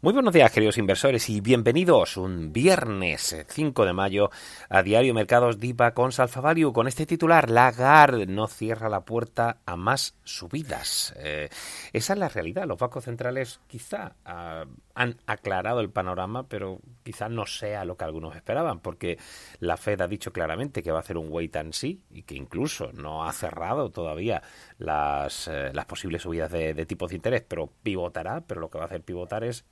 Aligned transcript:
Muy 0.00 0.12
buenos 0.12 0.32
días, 0.32 0.52
queridos 0.52 0.78
inversores, 0.78 1.28
y 1.28 1.40
bienvenidos 1.40 2.16
un 2.16 2.52
viernes 2.52 3.44
5 3.48 3.84
de 3.84 3.92
mayo 3.92 4.30
a 4.68 4.84
Diario 4.84 5.12
Mercados 5.12 5.58
Dipa 5.58 5.90
con 5.90 6.12
Salfa 6.12 6.40
Value, 6.40 6.72
con 6.72 6.86
este 6.86 7.04
titular, 7.04 7.50
Lagarde 7.50 8.26
no 8.26 8.46
cierra 8.46 8.88
la 8.88 9.00
puerta 9.00 9.58
a 9.66 9.74
más 9.74 10.14
subidas. 10.22 11.14
Eh, 11.16 11.48
esa 11.92 12.12
es 12.12 12.18
la 12.20 12.28
realidad. 12.28 12.68
Los 12.68 12.78
bancos 12.78 13.06
centrales 13.06 13.58
quizá 13.66 14.14
ah, 14.24 14.66
han 14.94 15.16
aclarado 15.26 15.80
el 15.80 15.90
panorama, 15.90 16.46
pero 16.46 16.78
quizá 17.02 17.28
no 17.28 17.44
sea 17.46 17.84
lo 17.84 17.96
que 17.96 18.04
algunos 18.04 18.36
esperaban, 18.36 18.78
porque 18.78 19.18
la 19.58 19.76
Fed 19.76 20.00
ha 20.00 20.06
dicho 20.06 20.32
claramente 20.32 20.80
que 20.80 20.92
va 20.92 20.98
a 20.98 21.00
hacer 21.00 21.18
un 21.18 21.26
wait 21.28 21.56
and 21.56 21.72
see 21.72 22.00
y 22.12 22.22
que 22.22 22.36
incluso 22.36 22.92
no 22.92 23.24
ha 23.24 23.32
cerrado 23.32 23.90
todavía 23.90 24.44
las, 24.78 25.48
eh, 25.48 25.72
las 25.72 25.86
posibles 25.86 26.22
subidas 26.22 26.52
de 26.52 26.86
tipos 26.86 27.10
de 27.10 27.16
interés, 27.16 27.42
pero 27.48 27.72
pivotará, 27.82 28.42
pero 28.42 28.60
lo 28.60 28.70
que 28.70 28.78
va 28.78 28.84
a 28.84 28.86
hacer 28.86 29.02
pivotar 29.02 29.42
es 29.42 29.64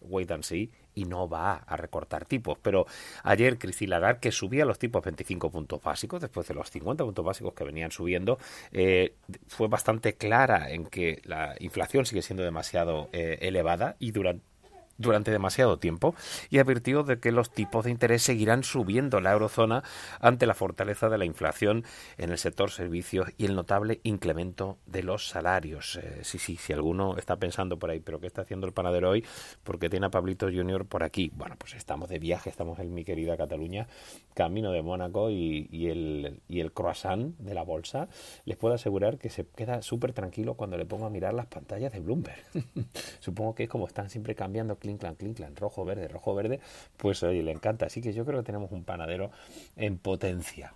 y 0.95 1.05
no 1.05 1.29
va 1.29 1.55
a 1.55 1.77
recortar 1.77 2.25
tipos. 2.25 2.59
Pero 2.61 2.87
ayer 3.23 3.59
Christine 3.59 3.91
Lagarde, 3.91 4.21
que 4.21 4.33
subía 4.33 4.65
los 4.65 4.79
tipos 4.79 5.05
25 5.05 5.51
puntos 5.51 5.83
básicos, 5.83 6.21
después 6.21 6.49
de 6.49 6.55
los 6.55 6.71
50 6.71 7.05
puntos 7.05 7.25
básicos 7.25 7.55
que 7.55 7.65
venían 7.65 7.91
subiendo, 7.91 8.39
eh, 8.73 9.15
fue 9.47 9.69
bastante 9.69 10.15
clara 10.15 10.71
en 10.71 10.87
que 10.87 11.21
la 11.25 11.55
inflación 11.61 12.07
sigue 12.07 12.23
siendo 12.23 12.43
demasiado 12.43 13.09
eh, 13.13 13.39
elevada 13.43 13.97
y 13.99 14.11
durante 14.11 14.56
durante 14.99 15.31
demasiado 15.31 15.79
tiempo 15.79 16.15
y 16.51 16.59
advirtió 16.59 17.03
de 17.03 17.19
que 17.19 17.33
los 17.33 17.51
tipos 17.51 17.85
de 17.85 17.91
interés 17.91 18.23
seguirán 18.23 18.65
subiendo 18.65 19.19
en 19.19 19.25
la 19.25 19.33
eurozona 19.33 19.83
ante 20.21 20.47
la 20.47 20.55
fortaleza 20.55 21.09
de 21.09 21.19
la 21.19 21.25
inflación 21.25 21.85
en 22.19 22.31
el 22.31 22.39
sector 22.39 22.71
servicios 22.71 23.29
y 23.37 23.47
el 23.47 23.55
notable 23.55 24.01
incremento 24.03 24.79
de 24.87 25.03
los 25.03 25.29
salarios. 25.29 25.97
Eh, 25.97 26.21
sí, 26.23 26.39
sí, 26.39 26.57
si 26.57 26.73
alguno 26.73 27.17
está 27.17 27.37
pensando 27.37 27.79
por 27.79 27.91
ahí, 27.91 28.01
pero 28.01 28.21
¿qué 28.21 28.27
está 28.27 28.43
haciendo 28.43 28.67
el 28.67 28.73
panadero 28.73 29.11
hoy? 29.11 29.25
Porque 29.63 29.89
tiene 29.89 30.07
a 30.07 30.11
Pablito 30.11 30.47
Junior 30.47 30.87
por 30.87 31.03
aquí. 31.03 31.31
Bueno, 31.35 31.57
pues 31.59 31.75
estamos 31.75 32.09
de 32.09 32.19
viaje, 32.19 32.51
estamos 32.51 32.79
en 32.79 32.93
mi 32.95 33.05
querida 33.05 33.37
Cataluña, 33.37 33.87
camino 34.35 34.73
de 34.73 34.83
Mónaco 34.83 35.31
y, 35.31 35.69
y 35.71 35.89
el, 35.89 36.41
y 36.49 36.61
el 36.61 36.73
croissant 36.73 37.37
de 37.39 37.55
la 37.55 37.63
bolsa. 37.63 38.09
Les 38.45 38.57
puedo 38.57 38.75
asegurar 38.75 39.19
que 39.19 39.31
se 39.31 39.47
queda 39.47 39.83
súper 39.83 40.13
tranquilo 40.13 40.55
cuando 40.55 40.77
le 40.77 40.85
pongo 40.85 41.07
a 41.07 41.11
mirar 41.11 41.35
las 41.35 41.47
pantallas 41.47 41.93
de 41.93 42.01
Bloomberg. 42.01 42.43
Supongo 43.21 43.55
que 43.55 43.65
es 43.65 43.69
como 43.69 43.87
están 43.87 44.11
siempre 44.11 44.35
cambiando 44.35 44.77
clinclan, 44.87 45.17
clinclan, 45.17 45.57
rojo, 45.57 45.85
verde, 45.85 46.09
rojo, 46.09 46.35
verde, 46.35 46.61
pues 46.97 47.23
oye, 47.23 47.43
le 47.43 47.51
encanta. 47.51 47.87
Así 47.87 48.01
que 48.01 48.13
yo 48.13 48.25
creo 48.25 48.41
que 48.41 48.47
tenemos 48.47 48.71
un 48.73 48.85
panadero 48.85 49.31
en 49.77 49.99
potencia. 49.99 50.75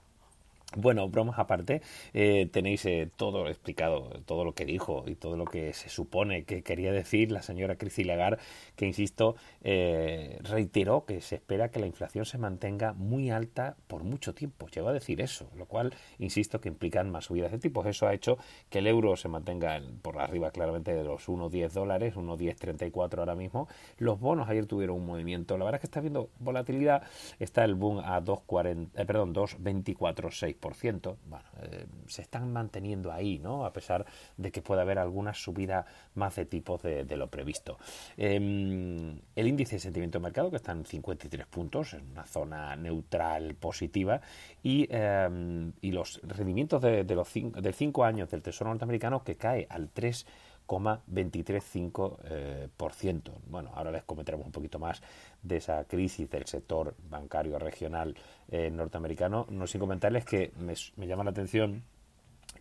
Bueno, 0.76 1.08
bromas 1.08 1.36
aparte, 1.40 1.82
eh, 2.14 2.48
tenéis 2.52 2.84
eh, 2.86 3.10
todo 3.16 3.48
explicado, 3.48 4.20
todo 4.24 4.44
lo 4.44 4.54
que 4.54 4.64
dijo 4.64 5.02
y 5.08 5.16
todo 5.16 5.36
lo 5.36 5.44
que 5.44 5.72
se 5.72 5.88
supone 5.88 6.44
que 6.44 6.62
quería 6.62 6.92
decir 6.92 7.32
la 7.32 7.42
señora 7.42 7.74
Chrissy 7.74 8.04
Lagarde, 8.04 8.40
que 8.76 8.86
insisto, 8.86 9.34
eh, 9.62 10.38
reiteró 10.42 11.06
que 11.06 11.22
se 11.22 11.34
espera 11.34 11.72
que 11.72 11.80
la 11.80 11.88
inflación 11.88 12.24
se 12.24 12.38
mantenga 12.38 12.92
muy 12.92 13.30
alta 13.30 13.78
por 13.88 14.04
mucho 14.04 14.32
tiempo. 14.32 14.68
Llegó 14.68 14.90
a 14.90 14.92
decir 14.92 15.20
eso, 15.20 15.50
lo 15.56 15.66
cual, 15.66 15.92
insisto, 16.20 16.60
que 16.60 16.68
implican 16.68 17.10
más 17.10 17.24
subidas 17.24 17.50
de 17.50 17.58
tipos. 17.58 17.84
Eso 17.86 18.06
ha 18.06 18.14
hecho 18.14 18.38
que 18.68 18.78
el 18.78 18.86
euro 18.86 19.16
se 19.16 19.26
mantenga 19.26 19.82
por 20.02 20.20
arriba 20.20 20.52
claramente 20.52 20.94
de 20.94 21.02
los 21.02 21.28
1,10 21.28 21.72
dólares, 21.72 22.14
1,1034 22.14 23.18
ahora 23.18 23.34
mismo. 23.34 23.66
Los 23.98 24.20
bonos 24.20 24.48
ayer 24.48 24.66
tuvieron 24.66 24.98
un 24.98 25.06
movimiento. 25.06 25.58
La 25.58 25.64
verdad 25.64 25.78
es 25.78 25.80
que 25.80 25.86
está 25.88 26.00
viendo 26.00 26.30
volatilidad. 26.38 27.02
Está 27.40 27.64
el 27.64 27.74
boom 27.74 27.98
a 27.98 28.20
2,40, 28.22 28.90
eh, 28.94 29.04
perdón, 29.04 29.32
2,246 29.32 30.59
bueno, 30.60 31.44
eh, 31.62 31.86
se 32.06 32.22
están 32.22 32.52
manteniendo 32.52 33.12
ahí, 33.12 33.38
¿no? 33.38 33.64
A 33.64 33.72
pesar 33.72 34.04
de 34.36 34.52
que 34.52 34.62
puede 34.62 34.82
haber 34.82 34.98
alguna 34.98 35.34
subida 35.34 35.86
más 36.14 36.36
de 36.36 36.44
tipos 36.44 36.82
de, 36.82 37.04
de 37.04 37.16
lo 37.16 37.28
previsto. 37.28 37.78
Eh, 38.16 38.36
el 38.36 39.48
índice 39.48 39.76
de 39.76 39.80
sentimiento 39.80 40.18
de 40.18 40.22
mercado, 40.22 40.50
que 40.50 40.56
está 40.56 40.72
en 40.72 40.84
53 40.84 41.46
puntos, 41.46 41.94
en 41.94 42.10
una 42.10 42.26
zona 42.26 42.76
neutral 42.76 43.54
positiva, 43.54 44.20
y, 44.62 44.86
eh, 44.90 45.72
y 45.80 45.92
los 45.92 46.20
rendimientos 46.22 46.82
de, 46.82 47.04
de 47.04 47.14
los 47.14 47.28
cinco, 47.28 47.60
del 47.60 47.74
5 47.74 48.04
años 48.04 48.30
del 48.30 48.42
Tesoro 48.42 48.70
norteamericano 48.70 49.24
que 49.24 49.36
cae 49.36 49.66
al 49.70 49.88
3 49.90 50.26
2,235%. 50.70 52.18
Eh, 52.24 52.68
por 52.76 52.92
ciento. 52.92 53.32
bueno, 53.48 53.70
ahora 53.74 53.90
les 53.90 54.04
comentaremos 54.04 54.46
un 54.46 54.52
poquito 54.52 54.78
más 54.78 55.02
de 55.42 55.56
esa 55.56 55.84
crisis 55.84 56.30
del 56.30 56.46
sector 56.46 56.94
bancario 57.08 57.58
regional 57.58 58.14
eh, 58.48 58.70
norteamericano. 58.70 59.46
No 59.50 59.66
sin 59.66 59.80
comentarles 59.80 60.24
que 60.24 60.52
me, 60.58 61.06
llama 61.06 61.24
la 61.24 61.30
atención 61.30 61.82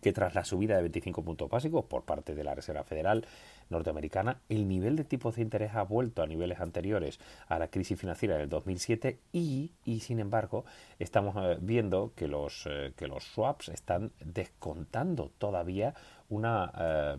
que 0.02 0.12
tras 0.12 0.34
la 0.34 0.44
subida 0.44 0.76
de 0.76 0.82
25 0.82 1.22
puntos 1.22 1.50
básicos 1.50 1.84
por 1.84 2.04
parte 2.04 2.34
de 2.34 2.42
la 2.42 2.54
Reserva 2.54 2.84
Federal 2.84 3.26
norteamericana, 3.68 4.40
el 4.48 4.66
nivel 4.66 4.96
de 4.96 5.04
tipos 5.04 5.36
de 5.36 5.42
interés 5.42 5.74
ha 5.74 5.82
vuelto 5.82 6.22
a 6.22 6.26
niveles 6.26 6.60
anteriores 6.60 7.20
a 7.48 7.58
la 7.58 7.68
crisis 7.68 8.00
financiera 8.00 8.36
del 8.38 8.48
2007 8.48 9.18
y, 9.32 9.72
y 9.84 10.00
sin 10.00 10.18
embargo, 10.18 10.64
estamos 10.98 11.36
eh, 11.36 11.58
viendo 11.60 12.12
que 12.16 12.28
los, 12.28 12.66
eh, 12.66 12.92
que 12.96 13.08
los 13.08 13.24
swaps 13.24 13.68
están 13.68 14.10
descontando 14.24 15.30
todavía 15.38 15.94
una, 16.30 17.18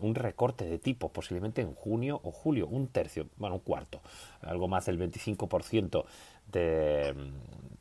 un 0.00 0.14
recorte 0.14 0.64
de 0.64 0.78
tipos, 0.78 1.10
posiblemente 1.10 1.62
en 1.62 1.74
junio 1.74 2.20
o 2.22 2.30
julio, 2.30 2.66
un 2.68 2.88
tercio, 2.88 3.26
bueno, 3.36 3.56
un 3.56 3.60
cuarto, 3.62 4.00
algo 4.42 4.68
más 4.68 4.86
del 4.86 4.98
25% 4.98 6.04
de, 6.52 7.14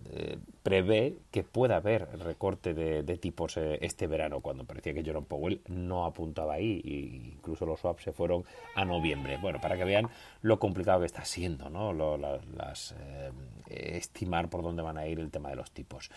eh, 0.07 0.37
prevé 0.61 1.17
que 1.31 1.43
pueda 1.43 1.77
haber 1.77 2.07
recorte 2.19 2.73
de, 2.73 3.03
de 3.03 3.17
tipos 3.17 3.57
eh, 3.57 3.79
este 3.81 4.05
verano, 4.05 4.39
cuando 4.39 4.63
parecía 4.63 4.93
que 4.93 5.03
Jerome 5.03 5.25
Powell 5.27 5.61
no 5.67 6.05
apuntaba 6.05 6.53
ahí, 6.53 6.81
e 6.85 7.33
incluso 7.35 7.65
los 7.65 7.79
swaps 7.79 8.03
se 8.03 8.11
fueron 8.11 8.43
a 8.75 8.85
noviembre. 8.85 9.37
Bueno, 9.41 9.59
para 9.59 9.77
que 9.77 9.83
vean 9.83 10.09
lo 10.41 10.59
complicado 10.59 10.99
que 10.99 11.07
está 11.07 11.25
siendo, 11.25 11.69
¿no? 11.69 11.91
Lo, 11.91 12.17
la, 12.17 12.39
las, 12.55 12.95
eh, 12.99 13.31
estimar 13.67 14.49
por 14.49 14.61
dónde 14.61 14.83
van 14.83 14.97
a 14.97 15.07
ir 15.07 15.19
el 15.19 15.31
tema 15.31 15.49
de 15.49 15.55
los 15.55 15.71
tipos. 15.71 16.11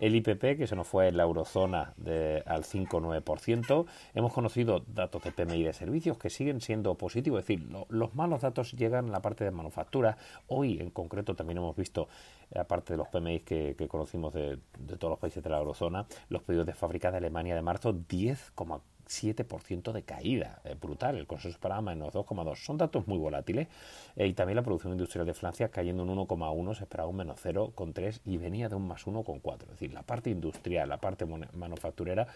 El 0.00 0.16
IPP, 0.16 0.58
que 0.58 0.66
se 0.66 0.76
nos 0.76 0.86
fue 0.86 1.08
en 1.08 1.16
la 1.16 1.22
eurozona 1.22 1.94
de, 1.96 2.42
al 2.46 2.64
5,9%. 2.64 3.86
Hemos 4.14 4.32
conocido 4.32 4.84
datos 4.86 5.22
de 5.22 5.32
PMI 5.32 5.62
de 5.62 5.72
servicios 5.72 6.18
que 6.18 6.30
siguen 6.30 6.60
siendo 6.60 6.94
positivos, 6.96 7.40
es 7.40 7.46
decir, 7.46 7.70
lo, 7.70 7.86
los 7.88 8.14
malos 8.14 8.42
datos 8.42 8.72
llegan 8.72 9.06
en 9.06 9.12
la 9.12 9.22
parte 9.22 9.44
de 9.44 9.50
manufactura. 9.50 10.16
Hoy, 10.48 10.78
en 10.80 10.90
concreto, 10.90 11.34
también 11.34 11.58
hemos 11.58 11.76
visto, 11.76 12.08
aparte 12.54 12.94
de 12.94 12.96
los 12.96 13.08
PMI 13.08 13.40
que, 13.40 13.76
conocimos 13.88 14.32
de, 14.34 14.58
de, 14.78 14.96
todos 14.96 15.12
los 15.12 15.18
países 15.18 15.42
de 15.42 15.50
la 15.50 15.58
eurozona, 15.58 16.06
los 16.28 16.42
pedidos 16.42 16.66
de 16.66 16.74
fábrica 16.74 17.10
de 17.10 17.18
Alemania 17.18 17.54
de 17.54 17.62
marzo 17.62 17.94
10,4%. 17.94 18.93
7% 19.06 19.92
de 19.92 20.02
caída, 20.02 20.60
eh, 20.64 20.76
brutal. 20.80 21.16
El 21.16 21.26
consenso 21.26 21.58
para 21.60 21.80
menos 21.80 22.12
2,2. 22.12 22.56
Son 22.56 22.76
datos 22.76 23.06
muy 23.06 23.18
volátiles. 23.18 23.68
Eh, 24.16 24.26
y 24.26 24.34
también 24.34 24.56
la 24.56 24.62
producción 24.62 24.92
industrial 24.92 25.26
de 25.26 25.34
Francia 25.34 25.68
cayendo 25.68 26.02
en 26.02 26.10
1,1, 26.10 26.74
se 26.74 26.84
esperaba 26.84 27.08
un 27.08 27.16
menos 27.16 27.40
0,3 27.44 28.20
y 28.24 28.36
venía 28.36 28.68
de 28.68 28.76
un 28.76 28.86
más 28.86 29.06
1,4. 29.06 29.62
Es 29.62 29.70
decir, 29.70 29.92
la 29.92 30.02
parte 30.02 30.30
industrial, 30.30 30.88
la 30.88 30.98
parte 30.98 31.26
manufacturera 31.26 32.26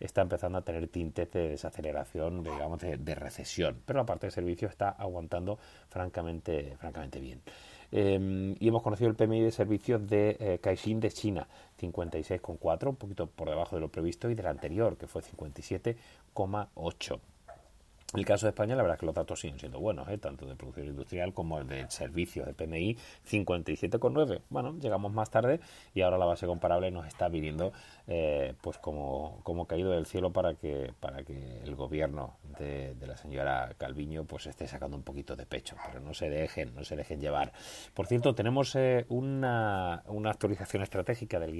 está 0.00 0.22
empezando 0.22 0.58
a 0.58 0.62
tener 0.62 0.88
tintes 0.88 1.30
de 1.30 1.48
desaceleración, 1.50 2.42
digamos, 2.42 2.80
de, 2.80 2.96
de 2.96 3.14
recesión. 3.14 3.82
Pero 3.86 3.98
la 3.98 4.06
parte 4.06 4.26
de 4.26 4.30
servicios 4.30 4.70
está 4.70 4.90
aguantando 4.90 5.58
francamente, 5.88 6.76
francamente 6.78 7.20
bien. 7.20 7.40
Eh, 7.92 8.56
y 8.58 8.68
hemos 8.68 8.82
conocido 8.82 9.08
el 9.10 9.16
PMI 9.16 9.40
de 9.40 9.50
servicios 9.50 10.06
de 10.06 10.36
eh, 10.40 10.58
de 11.00 11.10
China, 11.10 11.48
56,4, 11.80 12.88
un 12.88 12.96
poquito 12.96 13.26
por 13.26 13.48
debajo 13.48 13.76
de 13.76 13.80
lo 13.80 13.88
previsto, 13.88 14.30
y 14.30 14.34
del 14.34 14.46
anterior, 14.46 14.96
que 14.96 15.06
fue 15.06 15.22
57,8. 15.22 17.20
En 18.16 18.20
el 18.20 18.24
caso 18.24 18.46
de 18.46 18.50
España, 18.52 18.74
la 18.74 18.82
verdad 18.82 18.94
es 18.94 19.00
que 19.00 19.04
los 19.04 19.14
datos 19.14 19.40
siguen 19.40 19.58
siendo 19.58 19.78
buenos, 19.78 20.08
¿eh? 20.08 20.16
tanto 20.16 20.46
de 20.46 20.54
producción 20.54 20.86
industrial 20.86 21.34
como 21.34 21.58
el 21.58 21.68
de 21.68 21.84
servicios 21.90 22.46
de 22.46 22.54
PMI, 22.54 22.96
57,9. 23.28 24.40
Bueno, 24.48 24.74
llegamos 24.80 25.12
más 25.12 25.28
tarde 25.28 25.60
y 25.92 26.00
ahora 26.00 26.16
la 26.16 26.24
base 26.24 26.46
comparable 26.46 26.90
nos 26.90 27.06
está 27.06 27.28
viniendo 27.28 27.74
eh, 28.06 28.54
pues 28.62 28.78
como, 28.78 29.40
como 29.42 29.66
caído 29.66 29.90
del 29.90 30.06
cielo 30.06 30.32
para 30.32 30.54
que, 30.54 30.94
para 30.98 31.24
que 31.24 31.60
el 31.62 31.74
gobierno 31.74 32.38
de, 32.58 32.96
la 33.06 33.18
señora 33.18 33.74
Calviño 33.76 34.24
pues 34.24 34.46
esté 34.46 34.66
sacando 34.66 34.96
un 34.96 35.02
poquito 35.02 35.36
de 35.36 35.44
pecho, 35.44 35.76
pero 35.86 36.00
no 36.00 36.14
se 36.14 36.30
dejen, 36.30 36.74
no 36.74 36.84
se 36.84 36.96
dejen 36.96 37.20
llevar. 37.20 37.52
Por 37.92 38.06
cierto, 38.06 38.34
tenemos 38.34 38.74
eh, 38.76 39.04
una, 39.10 40.04
una, 40.06 40.30
actualización 40.30 40.82
estratégica 40.82 41.38
del, 41.38 41.54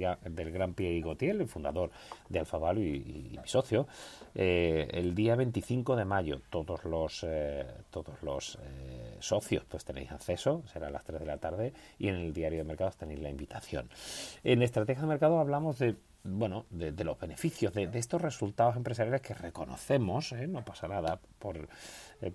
Gran 0.51 0.73
Pierre 0.73 1.01
Gautier, 1.01 1.35
el 1.35 1.47
fundador 1.47 1.91
de 2.29 2.39
Alfavalio 2.39 2.83
y, 2.83 3.29
y, 3.31 3.37
mi 3.37 3.47
socio, 3.47 3.87
el 4.33 5.13
día 5.13 5.35
25 5.35 5.95
de 5.95 6.05
mayo 6.05 6.41
todos 6.49 6.85
los 6.85 7.23
eh, 7.27 7.65
todos 7.89 8.21
los 8.23 8.57
eh, 8.61 9.17
socios 9.19 9.63
pues 9.65 9.85
tenéis 9.85 10.11
acceso, 10.11 10.63
será 10.71 10.87
a 10.87 10.91
las 10.91 11.03
3 11.03 11.19
de 11.19 11.25
la 11.25 11.37
tarde 11.37 11.73
y 11.99 12.07
en 12.07 12.15
el 12.15 12.33
diario 12.33 12.59
de 12.59 12.63
mercados 12.63 12.97
tenéis 12.97 13.19
la 13.19 13.29
invitación. 13.29 13.89
En 14.43 14.61
estrategia 14.61 15.01
de 15.01 15.07
mercado 15.07 15.39
hablamos 15.39 15.79
de 15.79 15.95
bueno, 16.29 16.65
de, 16.71 16.91
los 17.05 17.17
beneficios, 17.17 17.73
de, 17.73 17.89
estos 17.93 18.21
resultados 18.21 18.75
empresariales 18.75 19.21
que 19.21 19.33
reconocemos, 19.33 20.33
¿eh? 20.33 20.45
no 20.45 20.65
pasa 20.65 20.89
nada 20.89 21.21
por, 21.39 21.69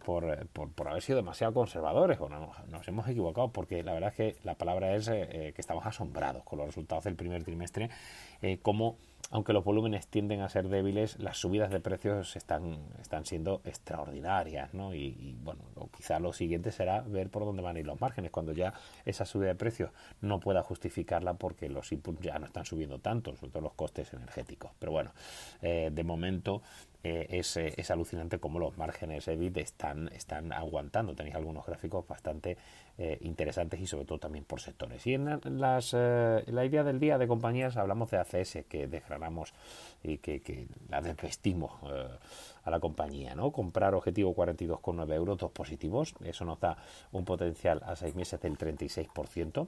por, 0.02 0.46
por, 0.46 0.88
haber 0.88 1.02
sido 1.02 1.16
demasiado 1.16 1.52
conservadores 1.52 2.18
o 2.18 2.30
no, 2.30 2.52
nos 2.68 2.88
hemos 2.88 3.06
equivocado, 3.06 3.52
porque 3.52 3.82
la 3.82 3.92
verdad 3.92 4.08
es 4.08 4.16
que 4.16 4.36
la 4.44 4.54
palabra 4.54 4.94
es 4.94 5.10
que 5.10 5.54
estamos 5.58 5.84
asombrados 5.84 6.42
con 6.44 6.60
los 6.60 6.68
resultados 6.68 7.04
del 7.04 7.16
primer 7.16 7.44
trimestre, 7.44 7.90
como 8.62 8.96
aunque 9.32 9.54
los 9.54 9.64
volúmenes 9.64 10.06
tienden 10.08 10.42
a 10.42 10.48
ser 10.50 10.68
débiles, 10.68 11.18
las 11.18 11.38
subidas 11.38 11.70
de 11.70 11.80
precios 11.80 12.36
están, 12.36 12.78
están 13.00 13.24
siendo 13.24 13.62
extraordinarias, 13.64 14.74
¿no? 14.74 14.94
Y, 14.94 15.34
bueno, 15.42 15.62
quizá 15.96 16.20
lo 16.20 16.34
siguiente 16.34 16.70
será 16.70 17.00
ver 17.00 17.30
por 17.30 17.46
dónde 17.46 17.62
van 17.62 17.76
a 17.76 17.80
ir 17.80 17.86
los 17.86 17.98
márgenes, 17.98 18.30
cuando 18.30 18.52
ya 18.52 18.74
esa 19.06 19.24
subida 19.24 19.48
de 19.48 19.54
precios 19.54 19.90
no 20.20 20.38
pueda 20.38 20.62
justificarla 20.62 21.32
porque 21.34 21.70
los 21.70 21.90
inputs 21.92 22.20
ya 22.20 22.38
no 22.38 22.44
están 22.44 22.66
subiendo 22.66 22.98
tanto, 22.98 23.34
sobre 23.36 23.52
todo 23.52 23.62
los 23.62 23.72
costes 23.72 24.12
energéticos. 24.12 24.72
Pero 24.78 24.92
bueno, 24.92 25.12
eh, 25.62 25.90
de 25.90 26.04
momento 26.04 26.60
eh, 27.04 27.26
es, 27.30 27.56
eh, 27.56 27.74
es, 27.76 27.90
alucinante 27.90 28.38
cómo 28.38 28.60
los 28.60 28.78
márgenes 28.78 29.26
EBIT 29.26 29.56
están, 29.56 30.08
están 30.08 30.52
aguantando. 30.52 31.16
Tenéis 31.16 31.34
algunos 31.34 31.66
gráficos 31.66 32.06
bastante 32.06 32.56
eh, 32.96 33.18
interesantes 33.22 33.80
y 33.80 33.88
sobre 33.88 34.04
todo 34.04 34.18
también 34.20 34.44
por 34.44 34.60
sectores. 34.60 35.04
Y 35.08 35.14
en 35.14 35.40
las, 35.60 35.94
la 35.94 36.64
idea 36.64 36.84
del 36.84 37.00
día 37.00 37.18
de 37.18 37.26
compañías 37.26 37.76
hablamos 37.76 38.10
de 38.12 38.18
ACS, 38.18 38.58
que 38.68 38.86
desgranamos 38.86 39.52
y 40.04 40.18
que, 40.18 40.40
que 40.42 40.68
la 40.88 41.00
desvestimos 41.00 41.72
a 42.62 42.70
la 42.70 42.78
compañía. 42.78 43.34
¿no? 43.34 43.50
Comprar 43.50 43.94
objetivo 43.94 44.36
42,9 44.36 45.12
euros, 45.12 45.38
dos 45.38 45.50
positivos. 45.50 46.14
Eso 46.24 46.44
nos 46.44 46.60
da 46.60 46.76
un 47.10 47.24
potencial 47.24 47.82
a 47.84 47.96
seis 47.96 48.14
meses 48.14 48.40
del 48.40 48.56
36%. 48.56 49.66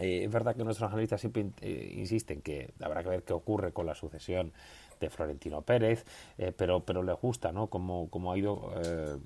es 0.00 0.30
verdad 0.30 0.56
que 0.56 0.64
nuestros 0.64 0.90
analistas 0.90 1.20
siempre 1.20 1.46
insisten 1.62 2.42
que 2.42 2.72
habrá 2.80 3.04
que 3.04 3.10
ver 3.10 3.22
qué 3.22 3.32
ocurre 3.32 3.72
con 3.72 3.86
la 3.86 3.94
sucesión 3.94 4.52
de 5.00 5.10
Florentino 5.10 5.62
Pérez, 5.62 6.04
eh, 6.38 6.52
pero, 6.56 6.80
pero 6.80 7.02
les 7.02 7.16
gusta 7.20 7.52
¿no? 7.52 7.68
cómo, 7.68 8.08
cómo 8.10 8.32
ha 8.32 8.38
ido 8.38 8.72
eh, 8.82 9.16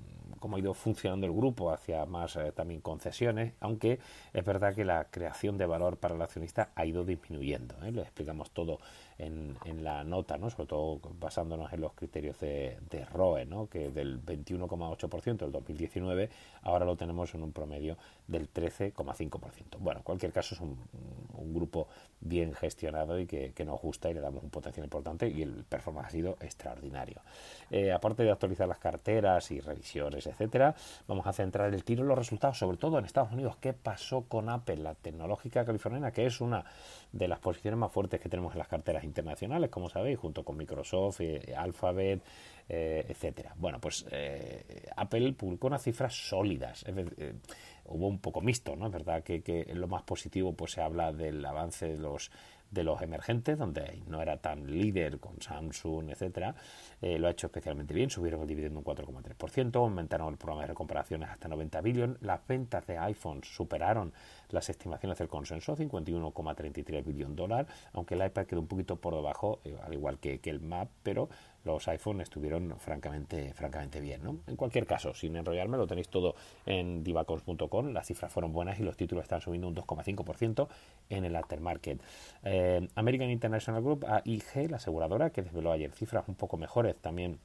cómo 0.41 0.57
ha 0.57 0.59
ido 0.59 0.73
funcionando 0.73 1.27
el 1.27 1.31
grupo 1.31 1.71
hacia 1.71 2.05
más 2.05 2.35
eh, 2.35 2.51
también 2.51 2.81
concesiones, 2.81 3.53
aunque 3.61 3.99
es 4.33 4.43
verdad 4.43 4.73
que 4.75 4.83
la 4.83 5.05
creación 5.05 5.57
de 5.57 5.67
valor 5.67 5.97
para 5.97 6.15
el 6.15 6.21
accionista 6.21 6.71
ha 6.75 6.85
ido 6.85 7.05
disminuyendo. 7.05 7.75
¿eh? 7.83 7.93
Explicamos 8.01 8.49
todo 8.49 8.79
en, 9.21 9.55
en, 9.65 9.83
la 9.83 10.03
nota, 10.03 10.37
¿no? 10.37 10.49
sobre 10.49 10.67
todo 10.67 10.99
basándonos 11.19 11.71
en 11.73 11.81
los 11.81 11.93
criterios 11.93 12.39
de, 12.39 12.77
de 12.89 13.05
ROE, 13.05 13.45
¿no? 13.45 13.67
que 13.67 13.89
del 13.89 14.23
21,8% 14.23 15.37
del 15.37 15.51
2019 15.51 16.29
ahora 16.63 16.85
lo 16.85 16.95
tenemos 16.95 17.33
en 17.35 17.43
un 17.43 17.51
promedio 17.51 17.97
del 18.27 18.51
13,5%. 18.51 19.77
Bueno, 19.79 19.99
en 19.99 20.03
cualquier 20.03 20.31
caso 20.31 20.55
es 20.55 20.61
un, 20.61 20.77
un 21.41 21.53
grupo 21.53 21.87
bien 22.19 22.53
gestionado 22.53 23.19
y 23.19 23.25
que, 23.25 23.53
nos 23.65 23.79
gusta 23.79 24.09
y 24.09 24.13
le 24.13 24.21
damos 24.21 24.43
un 24.43 24.49
potencial 24.49 24.83
importante 24.83 25.27
y 25.27 25.41
el 25.41 25.63
performance 25.63 26.07
ha 26.07 26.11
sido 26.11 26.37
extraordinario. 26.39 27.21
Eh, 27.69 27.91
aparte 27.91 28.23
de 28.23 28.31
actualizar 28.31 28.67
las 28.67 28.79
carteras 28.79 29.51
y 29.51 29.59
revisiones, 29.59 30.25
etcétera. 30.25 30.75
Vamos 31.07 31.27
a 31.27 31.33
centrar 31.33 31.73
el 31.73 31.83
tiro 31.83 32.01
en 32.01 32.07
los 32.07 32.17
resultados, 32.17 32.57
sobre 32.57 32.77
todo 32.77 32.97
en 32.97 33.05
Estados 33.05 33.31
Unidos. 33.31 33.57
¿Qué 33.59 33.73
pasó 33.73 34.23
con 34.27 34.49
Apple, 34.49 34.77
la 34.77 34.95
tecnológica 34.95 35.63
californiana, 35.65 36.11
que 36.11 36.25
es 36.25 36.41
una 36.41 36.65
de 37.11 37.27
las 37.27 37.39
posiciones 37.39 37.77
más 37.77 37.91
fuertes 37.91 38.19
que 38.19 38.29
tenemos 38.29 38.53
en 38.53 38.59
las 38.59 38.67
carteras 38.67 39.03
internacionales, 39.03 39.69
como 39.69 39.89
sabéis, 39.89 40.17
junto 40.17 40.43
con 40.43 40.57
Microsoft, 40.57 41.21
eh, 41.21 41.53
Alphabet, 41.55 42.21
eh, 42.69 43.05
etcétera? 43.07 43.53
Bueno, 43.57 43.79
pues 43.79 44.05
eh, 44.11 44.85
Apple 44.95 45.33
publicó 45.33 45.67
unas 45.67 45.83
cifras 45.83 46.13
sólidas. 46.13 46.85
hubo 47.85 48.07
un 48.07 48.19
poco 48.19 48.41
mixto, 48.41 48.75
¿no? 48.75 48.87
Es 48.87 48.93
verdad 48.93 49.23
que, 49.23 49.41
que 49.41 49.61
en 49.67 49.81
lo 49.81 49.87
más 49.87 50.03
positivo 50.03 50.53
pues 50.53 50.71
se 50.71 50.81
habla 50.81 51.11
del 51.11 51.45
avance 51.45 51.87
de 51.87 51.97
los 51.97 52.31
de 52.71 52.83
los 52.83 53.01
emergentes, 53.01 53.57
donde 53.57 54.01
no 54.07 54.21
era 54.21 54.37
tan 54.37 54.65
líder 54.71 55.19
con 55.19 55.39
Samsung, 55.41 56.09
etcétera, 56.09 56.55
eh, 57.01 57.19
lo 57.19 57.27
ha 57.27 57.31
hecho 57.31 57.47
especialmente 57.47 57.93
bien, 57.93 58.09
subieron 58.09 58.41
el 58.41 58.47
dividendo 58.47 58.79
un 58.79 58.85
4,3%, 58.85 59.75
aumentaron 59.75 60.29
el 60.29 60.37
programa 60.37 60.61
de 60.61 60.67
recomparaciones 60.69 61.29
hasta 61.29 61.49
90 61.49 61.81
billones, 61.81 62.21
las 62.21 62.45
ventas 62.47 62.87
de 62.87 62.97
iPhones 62.97 63.53
superaron 63.53 64.13
las 64.53 64.69
estimaciones 64.69 65.17
del 65.17 65.27
consenso, 65.27 65.75
51,33 65.75 67.03
billón 67.03 67.35
dólares, 67.35 67.71
aunque 67.93 68.15
el 68.15 68.25
iPad 68.25 68.45
quedó 68.45 68.61
un 68.61 68.67
poquito 68.67 68.95
por 68.97 69.15
debajo, 69.15 69.59
eh, 69.63 69.77
al 69.83 69.93
igual 69.93 70.19
que, 70.19 70.39
que 70.39 70.49
el 70.49 70.61
Map, 70.61 70.89
pero 71.03 71.29
los 71.63 71.87
iPhone 71.87 72.21
estuvieron 72.21 72.75
francamente, 72.79 73.53
francamente 73.53 73.99
bien. 73.99 74.23
¿no? 74.23 74.39
En 74.47 74.55
cualquier 74.55 74.85
caso, 74.85 75.13
sin 75.13 75.35
enrollarme, 75.35 75.77
lo 75.77 75.87
tenéis 75.87 76.09
todo 76.09 76.35
en 76.65 77.03
divacons.com. 77.03 77.93
Las 77.93 78.07
cifras 78.07 78.31
fueron 78.31 78.51
buenas 78.51 78.79
y 78.79 78.83
los 78.83 78.97
títulos 78.97 79.23
están 79.23 79.41
subiendo 79.41 79.67
un 79.67 79.75
2,5% 79.75 80.67
en 81.09 81.25
el 81.25 81.35
aftermarket. 81.35 82.01
Eh, 82.43 82.87
American 82.95 83.29
International 83.29 83.81
Group, 83.81 84.05
AIG, 84.07 84.69
la 84.69 84.77
aseguradora, 84.77 85.29
que 85.29 85.41
desveló 85.41 85.71
ayer 85.71 85.91
cifras 85.91 86.27
un 86.27 86.35
poco 86.35 86.57
mejores 86.57 86.95
también 86.97 87.39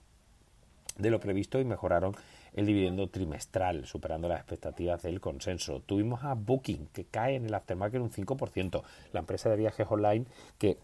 de 0.99 1.11
lo 1.11 1.21
previsto 1.21 1.61
y 1.61 1.65
mejoraron 1.65 2.15
el 2.55 2.67
dividendo 2.67 3.09
trimestral, 3.09 3.85
superando 3.87 4.29
las 4.29 4.39
expectativas 4.39 5.03
del 5.03 5.21
consenso. 5.21 5.81
Tuvimos 5.81 6.25
a 6.25 6.35
Booking, 6.35 6.89
que 6.93 7.05
cae 7.05 7.37
en 7.37 7.45
el 7.45 7.55
aftermarket 7.55 8.01
un 8.01 8.11
5%, 8.11 8.83
la 9.13 9.21
empresa 9.21 9.51
de 9.51 9.57
viajes 9.57 9.87
online 9.91 10.25
que 10.59 10.79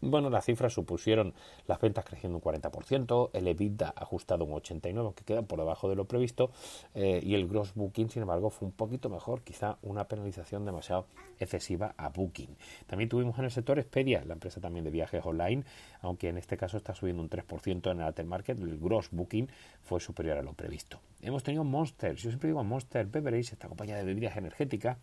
bueno, 0.00 0.30
las 0.30 0.44
cifras 0.44 0.72
supusieron 0.72 1.34
las 1.66 1.80
ventas 1.80 2.04
creciendo 2.04 2.38
un 2.38 2.42
40%, 2.42 3.30
el 3.32 3.48
EBITDA 3.48 3.92
ajustado 3.96 4.44
un 4.44 4.52
89%, 4.52 5.14
que 5.14 5.24
queda 5.24 5.42
por 5.42 5.58
debajo 5.58 5.88
de 5.88 5.96
lo 5.96 6.06
previsto, 6.06 6.50
eh, 6.94 7.20
y 7.22 7.34
el 7.34 7.46
gross 7.46 7.74
booking, 7.74 8.10
sin 8.10 8.22
embargo, 8.22 8.50
fue 8.50 8.66
un 8.66 8.72
poquito 8.72 9.08
mejor, 9.08 9.42
quizá 9.42 9.78
una 9.82 10.04
penalización 10.04 10.64
demasiado 10.64 11.06
excesiva 11.38 11.94
a 11.96 12.08
booking. 12.08 12.56
También 12.86 13.08
tuvimos 13.08 13.38
en 13.38 13.44
el 13.44 13.50
sector 13.50 13.78
Expedia, 13.78 14.24
la 14.24 14.34
empresa 14.34 14.60
también 14.60 14.84
de 14.84 14.90
viajes 14.90 15.24
online, 15.24 15.64
aunque 16.00 16.28
en 16.28 16.38
este 16.38 16.56
caso 16.56 16.76
está 16.76 16.94
subiendo 16.94 17.22
un 17.22 17.30
3% 17.30 17.90
en 17.90 18.00
el 18.00 18.06
aftermarket, 18.06 18.58
el 18.58 18.78
gross 18.78 19.08
booking 19.10 19.48
fue 19.82 20.00
superior 20.00 20.38
a 20.38 20.42
lo 20.42 20.52
previsto. 20.54 21.00
Hemos 21.22 21.42
tenido 21.42 21.64
Monster, 21.64 22.14
yo 22.14 22.30
siempre 22.30 22.48
digo 22.48 22.64
Monster 22.64 23.06
Beverage, 23.06 23.52
esta 23.52 23.68
compañía 23.68 23.96
de 23.96 24.04
bebidas 24.04 24.36
energéticas, 24.36 24.98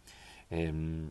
em, 0.50 1.10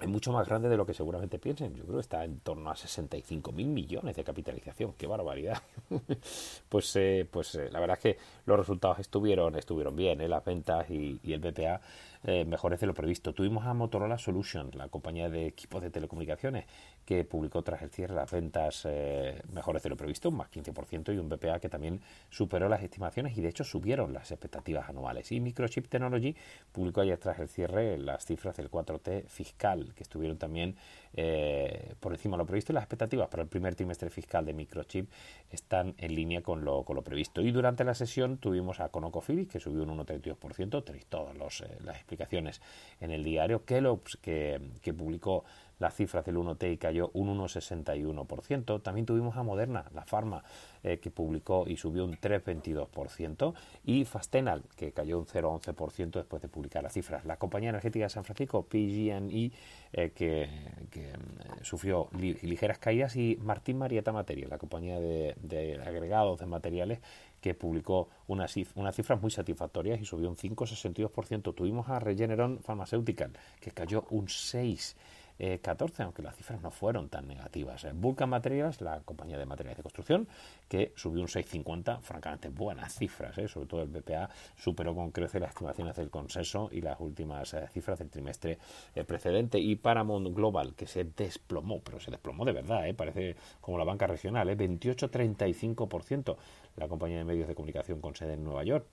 es 0.00 0.08
mucho 0.08 0.32
más 0.32 0.48
grande 0.48 0.68
de 0.68 0.76
lo 0.76 0.86
que 0.86 0.94
seguramente 0.94 1.38
piensen. 1.38 1.74
Yo 1.74 1.84
creo 1.84 1.96
que 1.96 2.02
está 2.02 2.24
en 2.24 2.40
torno 2.40 2.70
a 2.70 2.76
65 2.76 3.52
mil 3.52 3.68
millones 3.68 4.16
de 4.16 4.24
capitalización. 4.24 4.94
¡Qué 4.94 5.06
barbaridad! 5.06 5.62
pues 6.68 6.96
eh, 6.96 7.26
pues 7.30 7.54
eh, 7.54 7.68
la 7.70 7.80
verdad 7.80 7.98
es 7.98 8.02
que 8.02 8.18
los 8.46 8.58
resultados 8.58 8.98
estuvieron 8.98 9.56
estuvieron 9.56 9.94
bien, 9.94 10.20
¿eh? 10.20 10.28
las 10.28 10.44
ventas 10.44 10.90
y, 10.90 11.20
y 11.22 11.32
el 11.32 11.40
BPA 11.40 11.80
eh, 12.24 12.44
mejores 12.44 12.78
de 12.78 12.86
lo 12.86 12.94
previsto. 12.94 13.32
Tuvimos 13.32 13.66
a 13.66 13.74
Motorola 13.74 14.16
Solutions, 14.16 14.76
la 14.76 14.88
compañía 14.88 15.28
de 15.28 15.46
equipos 15.46 15.82
de 15.82 15.90
telecomunicaciones, 15.90 16.66
que 17.04 17.24
publicó 17.24 17.62
tras 17.62 17.82
el 17.82 17.90
cierre 17.90 18.14
las 18.14 18.30
ventas 18.30 18.86
eh, 18.88 19.42
mejores 19.52 19.82
de 19.82 19.90
lo 19.90 19.96
previsto, 19.96 20.28
un 20.28 20.36
más 20.36 20.50
15%, 20.50 21.14
y 21.14 21.18
un 21.18 21.28
BPA 21.28 21.58
que 21.58 21.68
también 21.68 22.00
superó 22.30 22.68
las 22.68 22.82
estimaciones 22.82 23.36
y 23.36 23.40
de 23.40 23.48
hecho 23.48 23.64
subieron 23.64 24.12
las 24.12 24.30
expectativas 24.30 24.88
anuales. 24.88 25.32
Y 25.32 25.40
Microchip 25.40 25.88
Technology 25.88 26.36
publicó 26.70 27.00
ayer 27.00 27.18
tras 27.18 27.38
el 27.38 27.48
cierre 27.48 27.98
las 27.98 28.24
cifras 28.24 28.56
del 28.56 28.70
4T 28.70 29.26
fiscal, 29.26 29.92
que 29.94 30.02
estuvieron 30.02 30.38
también 30.38 30.76
eh, 31.14 31.94
por 32.00 32.12
encima 32.12 32.36
de 32.36 32.38
lo 32.38 32.46
previsto 32.46 32.72
y 32.72 32.74
las 32.74 32.84
expectativas 32.84 33.28
para 33.28 33.42
el 33.42 33.48
primer 33.48 33.74
trimestre 33.74 34.08
fiscal 34.08 34.44
de 34.46 34.52
Microchip 34.54 35.10
están 35.50 35.94
en 35.98 36.14
línea 36.14 36.42
con 36.42 36.64
lo, 36.64 36.84
con 36.84 36.96
lo 36.96 37.02
previsto. 37.02 37.40
Y 37.40 37.50
durante 37.50 37.84
la 37.84 37.94
sesión 37.94 38.38
tuvimos 38.38 38.80
a 38.80 38.88
ConocoPhillips, 38.88 39.52
que 39.52 39.60
subió 39.60 39.82
un 39.82 39.98
1,32%, 39.98 40.84
tenéis 40.84 41.06
todas 41.06 41.36
los, 41.36 41.64
las 41.84 41.96
explicaciones 41.96 42.60
en 43.00 43.10
el 43.10 43.24
diario. 43.24 43.64
Kellogg's, 43.64 44.16
que, 44.16 44.60
que 44.80 44.94
publicó 44.94 45.44
las 45.78 45.94
cifras 45.94 46.24
del 46.24 46.36
1T 46.36 46.72
y 46.72 46.76
cayó 46.76 47.10
un 47.14 47.36
1,61%. 47.38 48.82
También 48.82 49.06
tuvimos 49.06 49.36
a 49.36 49.42
Moderna, 49.42 49.84
la 49.94 50.04
farma, 50.04 50.44
eh, 50.84 50.98
que 50.98 51.10
publicó 51.10 51.64
y 51.66 51.76
subió 51.76 52.04
un 52.04 52.16
3,22%. 52.16 53.54
Y 53.84 54.04
Fastenal, 54.04 54.62
que 54.76 54.92
cayó 54.92 55.18
un 55.18 55.26
0,11% 55.26 56.12
después 56.12 56.42
de 56.42 56.48
publicar 56.48 56.82
las 56.82 56.92
cifras. 56.92 57.24
La 57.24 57.36
compañía 57.36 57.70
energética 57.70 58.04
de 58.04 58.10
San 58.10 58.24
Francisco, 58.24 58.64
PG&E, 58.64 59.50
eh, 59.92 60.10
que, 60.10 60.46
mm, 60.46 61.64
sufrió 61.64 62.08
ligeras 62.12 62.78
caídas. 62.78 63.16
Y 63.16 63.38
Martín 63.42 63.78
Marietta 63.78 64.12
Material, 64.12 64.50
la 64.50 64.58
compañía 64.58 65.00
de, 65.00 65.80
agregados 65.84 66.40
de 66.40 66.46
materiales, 66.46 67.00
que 67.40 67.54
publicó 67.54 68.08
unas, 68.28 68.54
unas 68.76 68.94
cifras 68.94 69.20
muy 69.20 69.30
satisfactorias 69.30 70.00
y 70.00 70.04
subió 70.04 70.28
un 70.28 70.36
5,62%. 70.36 71.54
Tuvimos 71.54 71.88
a 71.88 71.98
Regeneron 71.98 72.60
Pharmaceutical, 72.62 73.32
que 73.60 73.72
cayó 73.72 74.04
un 74.10 74.26
6%. 74.26 74.94
14, 75.38 76.04
aunque 76.04 76.22
las 76.22 76.36
cifras 76.36 76.60
no 76.62 76.70
fueron 76.70 77.08
tan 77.08 77.26
negativas. 77.26 77.86
Vulcan 77.94 78.30
Materials, 78.30 78.80
la 78.80 79.00
compañía 79.00 79.38
de 79.38 79.46
materiales 79.46 79.78
de 79.78 79.82
construcción, 79.82 80.28
que 80.68 80.92
subió 80.96 81.20
un 81.20 81.28
6,50, 81.28 82.00
francamente 82.00 82.48
buenas 82.48 82.94
cifras, 82.94 83.36
¿eh? 83.38 83.48
sobre 83.48 83.66
todo 83.66 83.82
el 83.82 83.88
BPA 83.88 84.30
superó 84.56 84.94
con 84.94 85.10
creces 85.10 85.40
las 85.40 85.50
estimaciones 85.50 85.96
del 85.96 86.10
consenso 86.10 86.68
y 86.72 86.80
las 86.80 87.00
últimas 87.00 87.52
eh, 87.54 87.68
cifras 87.72 87.98
del 87.98 88.10
trimestre 88.10 88.58
eh, 88.94 89.04
precedente. 89.04 89.58
Y 89.58 89.76
Paramount 89.76 90.34
Global, 90.34 90.74
que 90.74 90.86
se 90.86 91.04
desplomó, 91.04 91.80
pero 91.80 92.00
se 92.00 92.10
desplomó 92.10 92.44
de 92.44 92.52
verdad, 92.52 92.82
parece 92.94 93.36
como 93.60 93.78
la 93.78 93.84
banca 93.84 94.06
regional, 94.06 94.48
28-35%, 94.48 96.36
la 96.76 96.88
compañía 96.88 97.18
de 97.18 97.24
medios 97.24 97.48
de 97.48 97.54
comunicación 97.54 98.00
con 98.00 98.14
sede 98.14 98.34
en 98.34 98.44
Nueva 98.44 98.64
York 98.64 98.86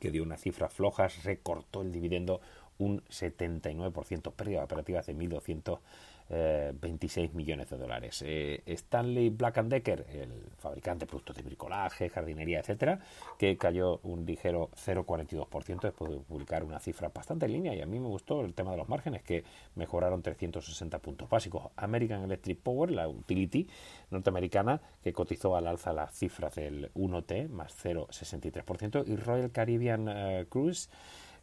que 0.00 0.10
dio 0.10 0.22
unas 0.22 0.40
cifras 0.40 0.72
flojas, 0.72 1.22
recortó 1.24 1.82
el 1.82 1.92
dividendo 1.92 2.40
un 2.80 3.02
79%, 3.04 4.32
pérdida 4.32 4.64
operativas 4.64 5.06
de 5.06 5.14
1.226 5.14 5.80
eh, 6.30 7.30
millones 7.34 7.68
de 7.70 7.76
dólares. 7.76 8.24
Eh, 8.26 8.62
Stanley 8.66 9.28
Black 9.28 9.62
Decker, 9.62 10.06
el 10.10 10.32
fabricante 10.58 11.04
de 11.04 11.08
productos 11.08 11.36
de 11.36 11.42
bricolaje, 11.42 12.08
jardinería, 12.08 12.60
etcétera, 12.60 13.00
que 13.38 13.58
cayó 13.58 14.00
un 14.02 14.24
ligero 14.24 14.70
0,42% 14.74 15.80
después 15.82 16.10
de 16.10 16.18
publicar 16.20 16.64
una 16.64 16.80
cifra 16.80 17.10
bastante 17.14 17.46
línea 17.46 17.74
y 17.74 17.82
a 17.82 17.86
mí 17.86 18.00
me 18.00 18.08
gustó 18.08 18.40
el 18.40 18.54
tema 18.54 18.70
de 18.70 18.78
los 18.78 18.88
márgenes 18.88 19.22
que 19.22 19.44
mejoraron 19.74 20.22
360 20.22 20.98
puntos 21.00 21.28
básicos. 21.28 21.70
American 21.76 22.22
Electric 22.22 22.60
Power, 22.60 22.90
la 22.90 23.08
utility 23.08 23.68
norteamericana, 24.10 24.80
que 25.02 25.12
cotizó 25.12 25.54
al 25.54 25.66
alza 25.66 25.92
las 25.92 26.14
cifras 26.14 26.54
del 26.54 26.90
1T 26.94 27.48
más 27.50 27.74
0,63% 27.84 29.06
y 29.06 29.16
Royal 29.16 29.52
Caribbean 29.52 30.08
eh, 30.08 30.46
Cruise 30.48 30.88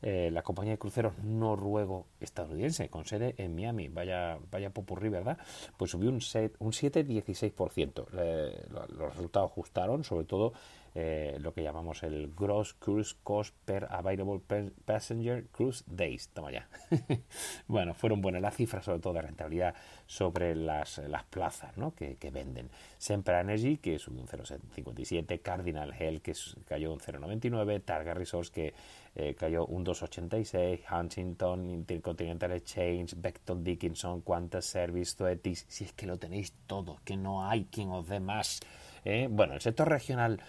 eh, 0.01 0.29
la 0.31 0.43
compañía 0.43 0.73
de 0.73 0.77
cruceros 0.77 1.17
noruego-estadounidense 1.19 2.89
con 2.89 3.05
sede 3.05 3.35
en 3.37 3.55
Miami, 3.55 3.87
vaya, 3.87 4.37
vaya 4.51 4.69
popurrí, 4.69 5.09
¿verdad? 5.09 5.37
Pues 5.77 5.91
subió 5.91 6.09
un, 6.09 6.15
un 6.15 6.71
7,16%. 6.71 8.05
Eh, 8.13 8.65
los 8.69 9.15
resultados 9.15 9.51
ajustaron, 9.51 10.03
sobre 10.03 10.25
todo 10.25 10.53
eh, 10.99 11.37
lo 11.41 11.53
que 11.53 11.61
llamamos 11.61 12.01
el 12.01 12.33
Gross 12.35 12.73
Cruise 12.73 13.15
Cost 13.21 13.53
per 13.65 13.87
Available 13.91 14.41
Passenger 14.83 15.45
Cruise 15.51 15.83
Days. 15.85 16.29
Toma 16.29 16.51
ya. 16.51 16.67
bueno, 17.67 17.93
fueron 17.93 18.19
buenas 18.19 18.41
las 18.41 18.55
cifras, 18.55 18.85
sobre 18.85 18.97
todo 18.97 19.13
de 19.13 19.21
rentabilidad 19.21 19.75
sobre 20.07 20.55
las, 20.55 20.97
las 20.97 21.23
plazas 21.25 21.77
¿no? 21.77 21.93
que, 21.93 22.17
venden. 22.31 22.71
Sempra 22.97 23.41
Energy, 23.41 23.77
que 23.77 23.99
subió 23.99 24.21
un 24.21 24.27
0,57, 24.27 25.39
Cardinal 25.39 25.93
Health, 25.93 26.23
que 26.23 26.33
cayó 26.65 26.91
un 26.91 26.99
0,99, 26.99 27.83
Targa 27.85 28.15
Resource, 28.15 28.51
que 28.51 28.73
eh, 29.19 29.33
cayó 29.33 29.65
un 29.65 29.83
2,86, 29.83 30.81
Huntington, 30.91 31.71
Intercontinental 31.71 32.51
Exchange, 32.51 33.15
Beckton 33.17 33.63
Dickinson, 33.63 34.21
Qantas 34.21 34.65
Service, 34.65 35.15
Zoetis, 35.15 35.65
si 35.67 35.85
es 35.85 35.93
que 35.93 36.05
lo 36.05 36.19
tenéis 36.19 36.53
todo, 36.67 36.99
que 37.03 37.17
no 37.17 37.43
hay 37.43 37.65
quien 37.65 37.89
os 37.89 38.07
dé 38.07 38.19
más. 38.19 38.59
¿eh? 39.03 39.27
Bueno, 39.27 39.55
el 39.55 39.61
sector 39.61 39.89
regional 39.89 40.39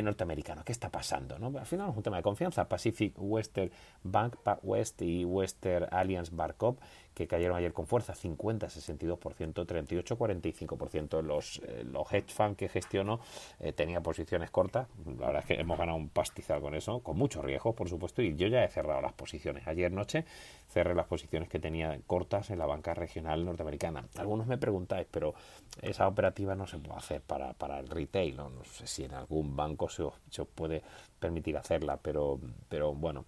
norteamericano. 0.00 0.62
¿Qué 0.64 0.72
está 0.72 0.88
pasando? 0.88 1.38
¿no? 1.38 1.58
Al 1.58 1.66
final 1.66 1.90
es 1.90 1.96
un 1.96 2.02
tema 2.02 2.16
de 2.16 2.22
confianza. 2.22 2.68
Pacific 2.68 3.14
Western 3.18 3.70
Bank 4.04 4.36
West 4.62 5.02
y 5.02 5.24
Western 5.24 5.88
Alliance 5.90 6.30
Barcop 6.34 6.78
que 7.14 7.26
cayeron 7.26 7.56
ayer 7.56 7.72
con 7.72 7.86
fuerza, 7.86 8.14
50, 8.14 8.68
62%, 8.68 9.66
38, 9.66 10.18
45%. 10.18 11.22
Los, 11.22 11.60
eh, 11.66 11.84
los 11.84 12.12
hedge 12.12 12.32
funds 12.32 12.56
que 12.56 12.68
gestiono 12.68 13.20
eh, 13.60 13.72
tenía 13.72 14.00
posiciones 14.00 14.50
cortas, 14.50 14.88
la 15.18 15.26
verdad 15.26 15.42
es 15.42 15.46
que 15.46 15.60
hemos 15.60 15.78
ganado 15.78 15.98
un 15.98 16.08
pastizal 16.08 16.60
con 16.60 16.74
eso, 16.74 17.00
con 17.00 17.16
muchos 17.16 17.44
riesgos, 17.44 17.74
por 17.74 17.88
supuesto, 17.88 18.22
y 18.22 18.34
yo 18.36 18.46
ya 18.48 18.64
he 18.64 18.68
cerrado 18.68 19.00
las 19.00 19.12
posiciones. 19.12 19.66
Ayer 19.66 19.92
noche 19.92 20.24
cerré 20.68 20.94
las 20.94 21.06
posiciones 21.06 21.48
que 21.48 21.58
tenía 21.58 21.98
cortas 22.06 22.50
en 22.50 22.58
la 22.58 22.66
banca 22.66 22.94
regional 22.94 23.44
norteamericana. 23.44 24.04
Algunos 24.16 24.46
me 24.46 24.58
preguntáis, 24.58 25.06
pero 25.10 25.34
esa 25.80 26.08
operativa 26.08 26.54
no 26.54 26.66
se 26.66 26.78
puede 26.78 26.98
hacer 26.98 27.20
para, 27.20 27.52
para 27.52 27.78
el 27.78 27.88
retail, 27.88 28.36
¿no? 28.36 28.48
no 28.50 28.64
sé 28.64 28.86
si 28.86 29.04
en 29.04 29.14
algún 29.14 29.54
banco 29.54 29.88
se 29.88 30.02
os, 30.02 30.14
se 30.30 30.42
os 30.42 30.48
puede 30.48 30.82
permitir 31.18 31.56
hacerla, 31.56 31.98
pero, 31.98 32.40
pero 32.68 32.94
bueno, 32.94 33.24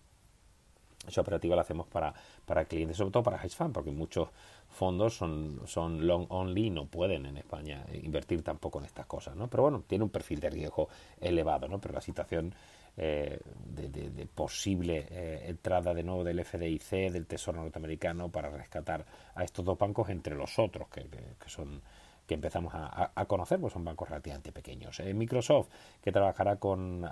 esa 1.07 1.21
operativa 1.21 1.57
la 1.57 1.63
hacemos 1.63 1.87
para, 1.87 2.15
para 2.45 2.65
clientes, 2.65 2.97
sobre 2.97 3.11
todo 3.13 3.23
para 3.23 3.37
hedge 3.37 3.55
funds, 3.57 3.75
porque 3.75 3.91
muchos 3.91 4.29
fondos 4.69 5.17
son, 5.17 5.61
son 5.67 6.07
long 6.07 6.27
only 6.29 6.67
y 6.67 6.71
no 6.71 6.87
pueden 6.87 7.27
en 7.27 7.37
España 7.37 7.85
invertir 7.93 8.43
tampoco 8.43 8.79
en 8.79 8.87
estas 8.87 9.07
cosas, 9.07 9.37
¿no? 9.37 9.49
Pero 9.49 9.65
bueno, 9.65 9.85
tiene 9.87 10.05
un 10.05 10.11
perfil 10.11 10.41
de 10.41 10.51
riesgo 10.51 10.89
elevado, 11.21 11.69
¿no? 11.69 11.81
Pero 11.81 11.95
la 11.95 12.01
situación 12.01 12.55
eh, 12.97 13.41
de, 13.67 14.27
posible 14.27 15.07
eh, 15.11 15.45
entrada 15.49 15.93
de 15.95 16.03
nuevo 16.03 16.23
del 16.25 16.45
FDIC, 16.45 17.11
del 17.13 17.27
Tesoro 17.27 17.61
norteamericano, 17.61 18.31
para 18.31 18.51
rescatar 18.51 19.05
a 19.35 19.45
estos 19.45 19.65
dos 19.65 19.79
bancos 19.79 20.09
entre 20.11 20.35
los 20.35 20.59
otros, 20.59 20.89
que, 20.89 21.07
que 21.09 21.49
son 21.49 21.81
que 22.27 22.35
empezamos 22.35 22.73
a, 22.75 23.25
conocer, 23.27 23.61
pues 23.61 23.73
son 23.73 23.85
bancos 23.85 24.09
relativamente 24.09 24.53
pequeños. 24.53 24.99
Eh, 25.01 25.13
Microsoft, 25.13 25.69
que 26.03 26.13
trabajará 26.13 26.57
con 26.57 27.05
uh, 27.05 27.07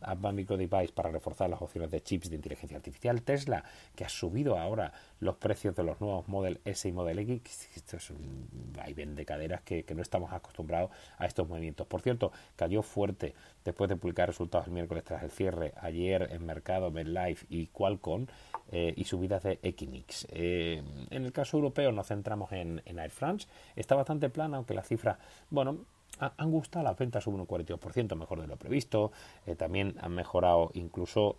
Advanced 0.00 0.36
Micro 0.36 0.56
Device 0.56 0.92
para 0.92 1.10
reforzar 1.10 1.50
las 1.50 1.62
opciones 1.62 1.90
de 1.90 2.02
chips 2.02 2.30
de 2.30 2.36
inteligencia 2.36 2.76
artificial. 2.76 3.22
Tesla, 3.22 3.64
que 3.94 4.04
ha 4.04 4.08
subido 4.08 4.58
ahora 4.58 4.92
los 5.20 5.36
precios 5.36 5.74
de 5.76 5.84
los 5.84 6.00
nuevos 6.00 6.26
Model 6.28 6.60
S 6.64 6.88
y 6.88 6.92
Model 6.92 7.18
X. 7.20 7.68
Esto 7.76 7.96
es 7.96 8.10
un 8.10 8.48
vaivén 8.76 9.14
de 9.14 9.24
caderas 9.24 9.62
que, 9.62 9.84
no 9.94 10.02
estamos 10.02 10.32
acostumbrados 10.32 10.90
a 11.18 11.26
estos 11.26 11.48
movimientos. 11.48 11.86
Por 11.86 12.02
cierto, 12.02 12.32
cayó 12.56 12.82
fuerte 12.82 13.34
después 13.64 13.88
de 13.88 13.96
publicar 13.96 14.28
resultados 14.28 14.66
el 14.66 14.72
miércoles 14.72 15.04
tras 15.04 15.22
el 15.22 15.30
cierre. 15.30 15.72
Ayer 15.80 16.28
en 16.32 16.44
mercado 16.44 16.90
MedLife 16.90 17.46
y 17.48 17.66
Qualcomm 17.68 18.26
eh, 18.70 18.92
y 18.96 19.04
subidas 19.04 19.42
de 19.42 19.58
Equinix. 19.62 20.26
Eh, 20.30 20.82
en 21.10 21.24
el 21.24 21.32
caso 21.32 21.56
europeo 21.56 21.92
nos 21.92 22.08
centramos 22.08 22.52
en, 22.52 22.82
Air 22.86 23.10
France. 23.10 23.48
Está 23.74 23.94
bastante 23.94 24.28
plana, 24.30 24.56
aunque 24.58 24.74
las 24.74 24.86
cifras, 24.86 25.18
bueno, 25.50 25.78
han 26.18 26.50
gustado 26.52 26.84
las 26.84 26.96
ventas 26.96 27.24
suben 27.24 27.40
un 27.40 27.48
42% 27.48 28.14
mejor 28.14 28.40
de 28.40 28.46
lo 28.46 28.56
previsto 28.56 29.10
eh, 29.46 29.56
también 29.56 29.96
han 30.00 30.14
mejorado 30.14 30.70
incluso 30.74 31.34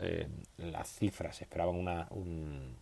las 0.57 0.89
cifras 0.89 1.41
esperaban 1.41 1.77
una 1.77 2.07
un, 2.09 2.75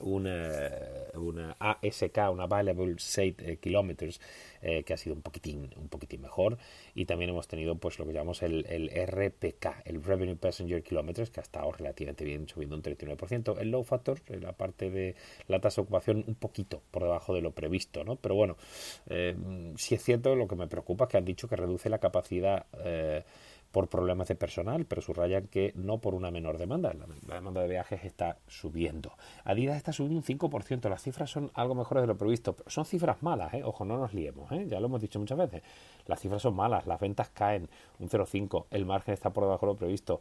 una, 0.00 0.70
una 1.14 1.56
ASK, 1.58 2.18
una 2.30 2.44
Available 2.44 2.94
Site 2.98 3.52
eh, 3.52 3.56
Kilometers, 3.58 4.20
eh, 4.62 4.82
que 4.84 4.92
ha 4.92 4.96
sido 4.96 5.14
un 5.14 5.22
poquitín, 5.22 5.70
un 5.76 5.88
poquitín 5.88 6.22
mejor. 6.22 6.58
Y 6.94 7.06
también 7.06 7.30
hemos 7.30 7.48
tenido 7.48 7.76
pues 7.76 7.98
lo 7.98 8.06
que 8.06 8.12
llamamos 8.12 8.42
el, 8.42 8.66
el 8.66 8.90
RPK, 8.90 9.82
el 9.84 10.02
Revenue 10.02 10.36
Passenger 10.36 10.82
Kilometers, 10.82 11.30
que 11.30 11.40
ha 11.40 11.42
estado 11.42 11.70
relativamente 11.72 12.24
bien, 12.24 12.48
subiendo 12.48 12.76
un 12.76 12.82
39%. 12.82 13.58
El 13.60 13.70
low 13.70 13.84
factor, 13.84 14.20
la 14.28 14.52
parte 14.52 14.90
de 14.90 15.14
la 15.48 15.60
tasa 15.60 15.80
de 15.80 15.84
ocupación, 15.84 16.24
un 16.26 16.34
poquito 16.34 16.82
por 16.90 17.02
debajo 17.02 17.34
de 17.34 17.40
lo 17.40 17.52
previsto, 17.52 18.04
¿no? 18.04 18.16
Pero 18.16 18.34
bueno, 18.34 18.56
eh, 19.08 19.36
si 19.76 19.94
es 19.94 20.02
cierto, 20.02 20.34
lo 20.34 20.48
que 20.48 20.56
me 20.56 20.66
preocupa 20.66 21.04
es 21.04 21.10
que 21.10 21.16
han 21.16 21.24
dicho 21.24 21.48
que 21.48 21.56
reduce 21.56 21.88
la 21.88 21.98
capacidad 21.98 22.66
por 23.72 23.88
problemas 23.88 24.28
de 24.28 24.34
personal, 24.34 24.84
pero 24.84 25.00
subrayan 25.00 25.46
que 25.46 25.72
no 25.76 25.98
por 25.98 26.14
una 26.14 26.30
menor 26.30 26.58
demanda. 26.58 26.92
La, 27.26 27.34
demanda 27.36 27.60
de 27.60 27.68
viajes 27.68 28.04
está 28.04 28.38
subiendo. 28.48 29.12
Adidas 29.44 29.76
está 29.76 29.92
subiendo 29.92 30.18
un 30.18 30.24
5%. 30.24 30.88
Las 30.88 31.02
cifras 31.02 31.30
son 31.30 31.50
algo 31.54 31.74
mejores 31.74 32.02
de 32.02 32.08
lo 32.08 32.16
previsto. 32.16 32.54
Pero 32.54 32.70
son 32.70 32.84
cifras 32.84 33.22
malas, 33.22 33.54
¿eh? 33.54 33.62
ojo, 33.64 33.84
no 33.84 33.96
nos 33.96 34.12
liemos. 34.12 34.50
¿eh? 34.52 34.66
Ya 34.68 34.80
lo 34.80 34.86
hemos 34.86 35.00
dicho 35.00 35.18
muchas 35.18 35.38
veces. 35.38 35.62
Las 36.06 36.20
cifras 36.20 36.42
son 36.42 36.54
malas. 36.54 36.86
Las 36.86 36.98
ventas 37.00 37.30
caen 37.30 37.68
un 37.98 38.08
0,5. 38.08 38.66
El 38.70 38.86
margen 38.86 39.14
está 39.14 39.30
por 39.30 39.44
debajo 39.44 39.66
de 39.66 39.72
lo 39.72 39.78
previsto. 39.78 40.20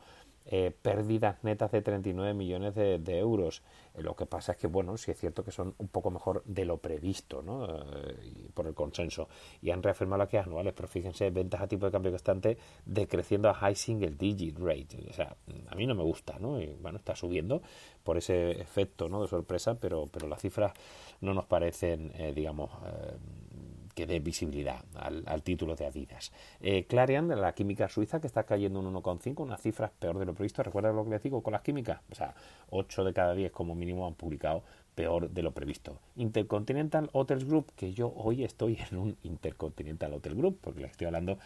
Eh, 0.52 0.72
pérdidas 0.72 1.44
netas 1.44 1.72
de 1.72 1.84
39 1.84 2.34
millones 2.34 2.74
de, 2.74 3.20
euros. 3.20 3.62
Eh, 3.94 4.02
lo 4.02 4.16
que 4.16 4.26
pasa 4.26 4.54
es 4.54 4.58
que, 4.58 4.66
bueno, 4.66 4.98
sí 4.98 5.12
es 5.12 5.20
cierto 5.20 5.44
que 5.44 5.52
son 5.52 5.76
un 5.78 5.90
poco 5.90 6.10
mejor 6.10 6.42
de 6.44 6.66
lo 6.66 6.78
previsto, 6.78 7.44
¿no? 7.44 7.66
Eh, 7.66 8.50
por 8.56 8.66
el 8.66 8.74
consenso. 8.74 9.30
Y 9.62 9.70
han 9.70 9.84
reafirmado 9.84 10.24
las 10.24 10.48
anuales, 10.48 10.74
pero 10.74 10.88
fíjense, 10.88 11.30
ventas 11.30 11.62
a 11.62 11.68
tipo 11.68 11.86
de 11.86 11.92
cambio 11.92 12.10
constante 12.10 12.58
decreciendo 12.84 13.48
a 13.48 13.54
high 13.54 13.76
single 13.76 14.16
digit 14.18 14.58
rate. 14.58 15.06
O 15.08 15.14
sea, 15.14 15.38
a 15.68 15.76
mí 15.76 15.86
no 15.86 15.94
me 15.94 16.02
gusta, 16.02 16.40
¿no? 16.40 16.60
Y, 16.60 16.66
bueno, 16.82 16.98
está 16.98 17.16
subiendo 17.16 17.62
por 18.04 18.18
ese 18.18 18.60
efecto, 18.60 19.08
¿no? 19.08 19.22
De 19.22 19.28
sorpresa, 19.28 19.76
pero, 19.80 20.08
pero 20.08 20.28
las 20.28 20.42
cifras 20.42 20.74
no 21.22 21.36
nos 21.36 21.46
parecen, 21.46 22.12
digamos, 22.34 22.72
que 23.94 24.06
dé 24.06 24.20
visibilidad 24.20 24.84
al, 24.96 25.44
título 25.44 25.76
de 25.76 25.86
Adidas. 25.86 26.32
Eh, 26.62 26.86
Clarion, 26.86 27.28
de 27.28 27.36
la 27.36 27.54
química 27.54 27.90
suiza, 27.90 28.20
que 28.20 28.28
está 28.28 28.44
cayendo 28.44 28.80
un 28.80 28.94
1,5, 28.94 29.42
unas 29.42 29.62
cifras 29.62 29.92
peor 29.98 30.18
de 30.20 30.26
lo 30.26 30.34
previsto. 30.34 30.64
¿Recuerda 30.64 30.92
lo 30.92 31.04
que 31.04 31.12
les 31.12 31.24
digo 31.24 31.42
con 31.42 31.54
las 31.54 31.62
químicas? 31.62 32.00
O 32.12 32.16
sea, 32.16 32.34
8 32.70 33.04
de 33.04 33.14
cada 33.14 33.34
10 33.34 33.52
como 33.52 33.76
mínimo 33.76 34.08
han 34.08 34.16
publicado 34.16 34.64
peor 34.96 35.30
de 35.30 35.42
lo 35.42 35.52
previsto. 35.52 36.00
Intercontinental 36.18 37.10
Hotels 37.14 37.46
Group, 37.46 37.72
que 37.76 37.94
yo 37.94 38.12
hoy 38.16 38.44
estoy 38.44 38.78
en 38.92 38.98
un 38.98 39.18
Intercontinental 39.24 40.14
Hotel 40.14 40.36
Group, 40.36 40.60
porque 40.62 40.82
les 40.82 40.92
estoy 40.92 41.08
hablando 41.08 41.38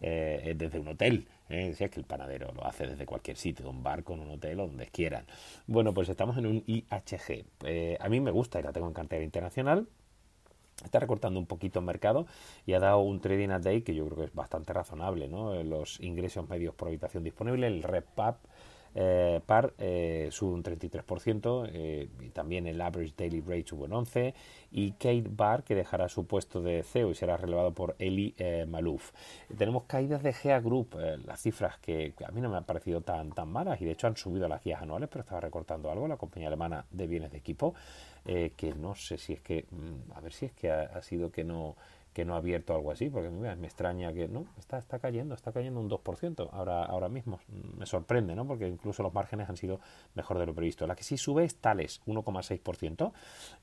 eh, 0.00 0.54
desde 0.56 0.80
un 0.80 0.88
hotel. 0.88 1.28
¿eh? 1.48 1.74
Si 1.76 1.84
es 1.84 1.90
que 1.90 2.00
el 2.00 2.06
panadero 2.06 2.52
lo 2.52 2.66
hace 2.66 2.86
desde 2.86 3.06
cualquier 3.06 3.36
sitio, 3.36 3.70
un 3.70 3.82
barco, 3.82 4.14
en 4.14 4.20
un 4.20 4.30
hotel 4.30 4.58
o 4.58 4.66
donde 4.66 4.86
quieran. 4.86 5.24
Bueno, 5.66 5.94
pues 5.94 6.08
estamos 6.08 6.36
en 6.38 6.46
un 6.46 6.64
IHG. 6.66 7.44
Eh, 7.64 7.96
a 8.00 8.08
mí 8.08 8.20
me 8.20 8.32
gusta 8.32 8.58
y 8.58 8.64
la 8.64 8.72
tengo 8.72 8.88
en 8.88 8.94
cartera 8.94 9.22
internacional 9.22 9.86
está 10.84 10.98
recortando 10.98 11.38
un 11.38 11.46
poquito 11.46 11.78
el 11.78 11.84
mercado 11.84 12.26
y 12.66 12.74
ha 12.74 12.80
dado 12.80 13.00
un 13.00 13.20
trading 13.20 13.50
a 13.50 13.58
day 13.58 13.82
que 13.82 13.94
yo 13.94 14.04
creo 14.06 14.18
que 14.18 14.24
es 14.24 14.34
bastante 14.34 14.72
razonable, 14.72 15.28
¿no? 15.28 15.62
Los 15.62 16.00
ingresos 16.00 16.48
medios 16.48 16.74
por 16.74 16.88
habitación 16.88 17.24
disponible, 17.24 17.66
el 17.66 17.82
REPAP 17.82 18.36
eh, 18.94 19.40
par 19.46 19.72
eh, 19.78 20.28
sube 20.30 20.52
un 20.52 20.62
33%, 20.62 21.70
eh, 21.72 22.08
y 22.20 22.28
también 22.30 22.66
el 22.66 22.80
average 22.80 23.14
daily 23.16 23.40
rate 23.40 23.66
sube 23.66 23.84
un 23.84 23.92
11%, 23.92 24.34
y 24.70 24.92
Kate 24.92 25.24
Barr, 25.28 25.64
que 25.64 25.74
dejará 25.74 26.08
su 26.08 26.26
puesto 26.26 26.62
de 26.62 26.82
CEO 26.82 27.10
y 27.10 27.14
será 27.14 27.36
relevado 27.36 27.72
por 27.72 27.96
Eli 27.98 28.34
eh, 28.38 28.66
Malouf. 28.68 29.12
Tenemos 29.56 29.84
caídas 29.84 30.22
de 30.22 30.32
GEA 30.32 30.60
Group, 30.60 30.96
las 31.24 31.40
cifras 31.40 31.78
que 31.78 32.14
a 32.26 32.30
mí 32.32 32.40
no 32.40 32.48
me 32.48 32.56
han 32.56 32.64
parecido 32.64 33.00
tan, 33.00 33.32
tan 33.32 33.48
malas, 33.48 33.80
y 33.80 33.84
de 33.84 33.92
hecho 33.92 34.06
han 34.06 34.16
subido 34.16 34.48
las 34.48 34.62
guías 34.62 34.82
anuales, 34.82 35.08
pero 35.10 35.22
estaba 35.22 35.40
recortando 35.40 35.90
algo, 35.90 36.08
la 36.08 36.16
compañía 36.16 36.48
alemana 36.48 36.84
de 36.90 37.06
bienes 37.06 37.30
de 37.30 37.38
equipo, 37.38 37.74
que 38.24 38.74
no 38.76 38.94
sé 38.94 39.18
si 39.18 39.32
es 39.34 39.40
que, 39.40 39.66
mm, 39.70 40.12
a 40.12 40.20
ver 40.20 40.32
si 40.32 40.46
es 40.46 40.52
que 40.52 40.70
ha 40.70 41.02
sido 41.02 41.30
que 41.30 41.44
no 41.44 41.76
que 42.12 42.24
no 42.24 42.34
ha 42.34 42.38
abierto 42.38 42.74
algo 42.74 42.90
así, 42.90 43.08
porque 43.08 43.30
me 43.30 43.66
extraña 43.66 44.12
que 44.12 44.28
no, 44.28 44.46
está, 44.58 44.78
está 44.78 44.98
cayendo, 44.98 45.34
está 45.34 45.52
cayendo 45.52 45.80
un 45.80 45.88
2% 45.88 46.48
ahora, 46.52 46.84
ahora 46.84 47.08
mismo. 47.08 47.40
Me 47.48 47.86
sorprende, 47.86 48.34
¿no? 48.34 48.46
Porque 48.46 48.68
incluso 48.68 49.02
los 49.02 49.14
márgenes 49.14 49.48
han 49.48 49.56
sido 49.56 49.80
mejor 50.14 50.38
de 50.38 50.46
lo 50.46 50.54
previsto. 50.54 50.86
La 50.86 50.94
que 50.94 51.04
sí 51.04 51.16
sube 51.16 51.44
es 51.44 51.56
Thales, 51.56 52.02
1,6%. 52.06 53.12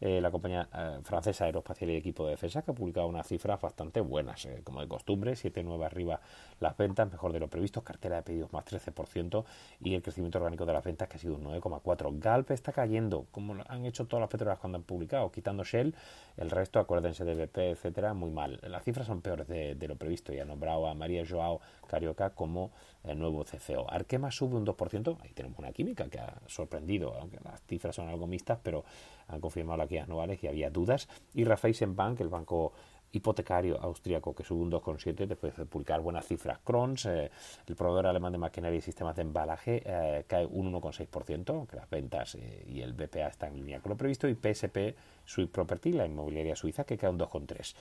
Eh, 0.01 0.22
la 0.22 0.32
compañía 0.32 0.68
eh, 0.74 1.00
francesa 1.03 1.46
Aeroespacial 1.46 1.91
y 1.91 1.96
Equipo 1.96 2.25
de 2.25 2.32
Defensa, 2.32 2.62
que 2.63 2.72
ha 2.72 2.74
publicado 2.74 3.08
unas 3.08 3.27
cifras 3.27 3.62
bastante 3.62 4.01
buenas, 4.01 4.46
eh, 4.46 4.62
como 4.63 4.82
de 4.82 4.88
costumbre, 4.88 5.34
7,9 5.34 5.86
arriba 5.86 6.20
las 6.60 6.75
ventas, 6.75 7.10
mejor 7.12 7.32
de 7.34 7.39
lo 7.39 7.48
previsto, 7.48 7.84
cartera 7.84 8.18
de 8.18 8.24
pedidos 8.24 8.51
más 8.51 8.65
13% 8.65 9.46
y 9.82 9.94
el 9.94 10.01
crecimiento 10.01 10.39
orgánico 10.39 10.65
de 10.65 10.74
las 10.74 10.84
ventas 10.84 11.08
que 11.08 11.18
ha 11.18 11.20
sido 11.20 11.36
un 11.36 11.44
9,4%. 11.46 12.20
Galp 12.20 12.51
está 12.51 12.72
cayendo, 12.72 13.27
como 13.32 13.56
han 13.68 13.86
hecho 13.86 14.06
todas 14.06 14.22
las 14.22 14.29
petroleras 14.29 14.60
cuando 14.60 14.77
han 14.77 14.84
publicado, 14.84 15.32
quitando 15.32 15.63
Shell, 15.63 15.96
el 16.38 16.50
resto, 16.50 16.79
acuérdense 16.79 17.24
de 17.24 17.36
BP, 17.36 17.58
etcétera, 17.58 18.13
muy 18.13 18.32
las 18.48 18.84
cifras 18.84 19.08
son 19.08 19.22
peores 19.22 19.48
de, 19.48 19.88
lo 19.88 19.96
previsto 19.96 20.34
y 20.34 20.39
ha 20.39 20.46
nombrado 20.46 20.88
a 20.88 20.93
María 20.93 21.24
Joao 21.27 21.60
Carioca 21.88 22.31
como 22.31 22.72
el 23.03 23.17
nuevo 23.17 23.43
CCO. 23.43 23.89
Arkema 23.89 24.31
sube 24.31 24.55
un 24.55 24.65
2%, 24.65 25.17
ahí 25.22 25.31
tenemos 25.34 25.58
una 25.60 25.72
química 25.72 26.10
que 26.10 26.19
ha 26.19 26.41
sorprendido, 26.48 27.15
aunque 27.15 27.39
las 27.43 27.62
cifras 27.63 27.96
son 27.96 28.08
algo 28.10 28.27
mixtas, 28.27 28.60
pero 28.62 28.84
han 29.27 29.39
confirmado 29.39 29.77
las 29.77 29.89
guías 29.89 30.05
anuales 30.05 30.43
y 30.43 30.48
había 30.48 30.69
dudas. 30.69 31.08
Y 31.34 31.43
Raiffeisen 31.43 31.96
Bank, 31.96 32.19
el 32.22 32.29
banco 32.29 32.74
hipotecario 33.12 33.80
austríaco 33.82 34.36
que 34.36 34.44
sube 34.44 34.62
un 34.62 34.72
2,7 34.72 35.25
después 35.25 35.56
de 35.56 35.66
publicar 35.66 36.01
buenas 36.01 36.25
cifras. 36.25 36.60
Kronos, 36.60 37.06
eh, 37.06 37.32
el 37.68 37.75
proveedor 37.75 38.08
alemán 38.08 38.32
de 38.32 38.38
maquinaria 38.38 38.78
y 38.78 38.82
sistemas 38.82 39.16
de 39.16 39.24
embalaje, 39.24 39.82
eh, 39.86 40.24
cae 40.28 40.46
un 40.46 40.72
1,6%, 40.72 41.68
que 41.68 41.75
las 41.75 41.89
ventas 41.89 42.36
eh, 42.36 42.66
y 42.68 42.82
el 42.82 42.94
BPA 42.94 43.28
están 43.28 43.54
en 43.54 43.58
línea 43.58 43.80
con 43.80 43.92
lo 43.92 43.98
previsto, 43.98 44.28
y 44.28 44.36
PSP 44.36 44.96
Swiss 45.25 45.50
Property, 45.50 45.92
la 45.92 46.06
inmobiliaria 46.06 46.56
suiza, 46.56 46.84
que 46.84 46.98
cae 46.98 47.10
un 47.10 47.20
2,3. 47.20 47.75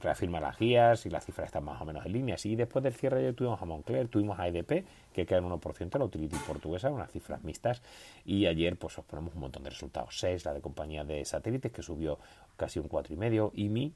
reafirma 0.00 0.40
las 0.40 0.58
guías 0.58 1.06
y 1.06 1.10
las 1.10 1.24
cifras 1.24 1.46
están 1.46 1.64
más 1.64 1.80
o 1.80 1.84
menos 1.84 2.04
en 2.06 2.12
línea. 2.12 2.36
Y 2.42 2.56
después 2.56 2.82
del 2.82 2.94
cierre 2.94 3.32
tuvimos 3.32 3.60
a 3.62 3.64
Moncler, 3.64 4.08
tuvimos 4.08 4.38
a 4.38 4.48
EDP, 4.48 4.84
que 5.12 5.26
cae 5.26 5.40
un 5.40 5.52
1%, 5.52 5.98
la 5.98 6.04
utility 6.04 6.36
portuguesa, 6.46 6.90
unas 6.90 7.10
cifras 7.10 7.42
mixtas. 7.44 7.82
Y 8.24 8.46
ayer 8.46 8.76
pues 8.76 8.98
os 8.98 9.04
ponemos 9.04 9.34
un 9.34 9.40
montón 9.40 9.62
de 9.62 9.70
resultados. 9.70 10.18
6, 10.18 10.44
la 10.44 10.54
de 10.54 10.60
compañía 10.60 11.04
de 11.04 11.24
satélites, 11.24 11.72
que 11.72 11.82
subió 11.82 12.18
casi 12.56 12.78
un 12.78 12.88
4,5, 12.88 13.52
IMI, 13.54 13.92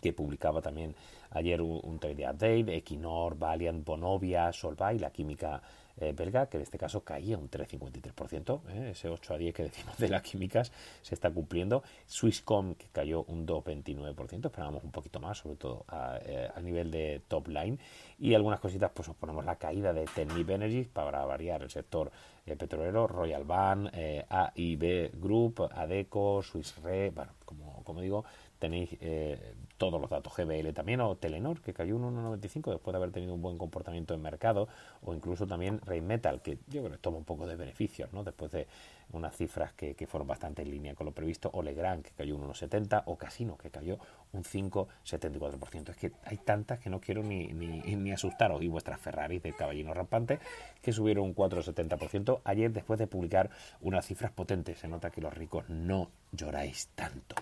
que 0.00 0.12
publicaba 0.12 0.60
también 0.60 0.94
ayer 1.30 1.60
un, 1.60 1.80
un 1.82 1.98
trade 1.98 2.28
update, 2.28 2.76
Equinor, 2.76 3.36
Valiant, 3.38 3.84
Bonovia, 3.84 4.52
Solvay, 4.52 4.98
la 4.98 5.10
química 5.10 5.62
eh, 5.96 6.12
belga, 6.12 6.46
que 6.48 6.56
en 6.56 6.64
este 6.64 6.76
caso 6.76 7.04
caía 7.04 7.38
un 7.38 7.48
3,53%, 7.48 8.60
¿eh? 8.70 8.90
ese 8.90 9.08
8 9.08 9.34
a 9.34 9.38
10 9.38 9.54
que 9.54 9.62
decimos 9.62 9.96
de 9.96 10.08
las 10.08 10.22
químicas 10.22 10.72
se 11.02 11.14
está 11.14 11.30
cumpliendo. 11.30 11.84
Swisscom, 12.06 12.74
que 12.74 12.88
cayó 12.88 13.22
un 13.28 13.46
2,29%, 13.46 14.46
esperábamos 14.46 14.82
un 14.82 14.90
poquito 14.90 15.20
más, 15.20 15.38
sobre 15.38 15.54
todo 15.54 15.84
a, 15.86 16.18
eh, 16.20 16.50
nivel 16.62 16.90
de 16.90 17.22
top 17.28 17.46
line. 17.46 17.78
Y 18.18 18.34
algunas 18.34 18.58
cositas, 18.58 18.90
pues 18.92 19.08
os 19.08 19.14
ponemos 19.14 19.44
la 19.44 19.54
caída 19.54 19.92
de 19.92 20.04
Tenmip 20.06 20.50
Energy 20.50 20.82
para 20.84 21.24
variar 21.26 21.62
el 21.62 21.70
sector 21.70 22.10
petrolero, 22.44 23.06
Royal 23.06 23.44
Ban, 23.44 23.90
AIB 24.28 25.12
Group, 25.20 25.68
Adeco, 25.72 26.42
Swiss 26.42 26.76
Re, 26.82 27.10
bueno, 27.10 27.32
como, 27.44 27.82
como 27.84 28.00
digo, 28.00 28.24
tenéis 28.58 28.90
eh, 29.00 29.54
todos 29.76 30.00
los 30.00 30.10
datos 30.10 30.32
GBL 30.36 30.72
también, 30.72 31.00
o 31.00 31.16
Telenor, 31.16 31.60
que 31.60 31.72
cayó 31.72 31.96
un 31.96 32.14
1,95 32.16 32.70
después 32.70 32.92
de 32.92 32.96
haber 32.96 33.10
tenido 33.10 33.34
un 33.34 33.42
buen 33.42 33.58
comportamiento 33.58 34.14
en 34.14 34.22
mercado, 34.22 34.68
o 35.02 35.14
incluso 35.14 35.46
también 35.46 35.80
Metal 36.02 36.42
que 36.42 36.58
yo 36.68 36.82
creo 36.82 36.92
que 36.92 36.98
toma 36.98 37.18
un 37.18 37.24
poco 37.24 37.46
de 37.46 37.56
beneficios, 37.56 38.12
¿no? 38.12 38.24
Después 38.24 38.52
de 38.52 38.66
unas 39.12 39.36
cifras 39.36 39.72
que, 39.72 39.94
fueron 40.06 40.28
bastante 40.28 40.62
en 40.62 40.70
línea 40.70 40.94
con 40.94 41.06
lo 41.06 41.12
previsto, 41.12 41.50
o 41.52 41.62
Legrand, 41.62 42.02
que 42.02 42.10
cayó 42.10 42.36
un 42.36 42.48
1,70, 42.48 43.02
o 43.06 43.16
Casino, 43.16 43.56
que 43.56 43.70
cayó 43.70 43.98
un 44.34 44.44
5,74%. 44.44 45.90
Es 45.90 45.96
que 45.96 46.12
hay 46.24 46.36
tantas 46.38 46.78
que 46.80 46.90
no 46.90 47.00
quiero 47.00 47.22
ni, 47.22 47.48
ni, 47.48 48.12
asustaros, 48.12 48.62
y 48.62 48.68
vuestras 48.68 49.00
Ferraris 49.00 49.42
del 49.42 49.56
caballino 49.56 49.94
rampante, 49.94 50.38
que 50.82 50.92
subieron 50.92 51.24
un 51.24 51.34
4,70% 51.34 52.40
ayer 52.44 52.72
después 52.72 52.98
de 52.98 53.06
publicar 53.06 53.50
unas 53.80 54.06
cifras 54.06 54.32
potentes. 54.32 54.78
Se 54.78 54.88
nota 54.88 55.10
que 55.10 55.20
los 55.20 55.32
ricos 55.32 55.68
no 55.68 56.10
lloráis 56.32 56.88
tanto. 56.94 57.36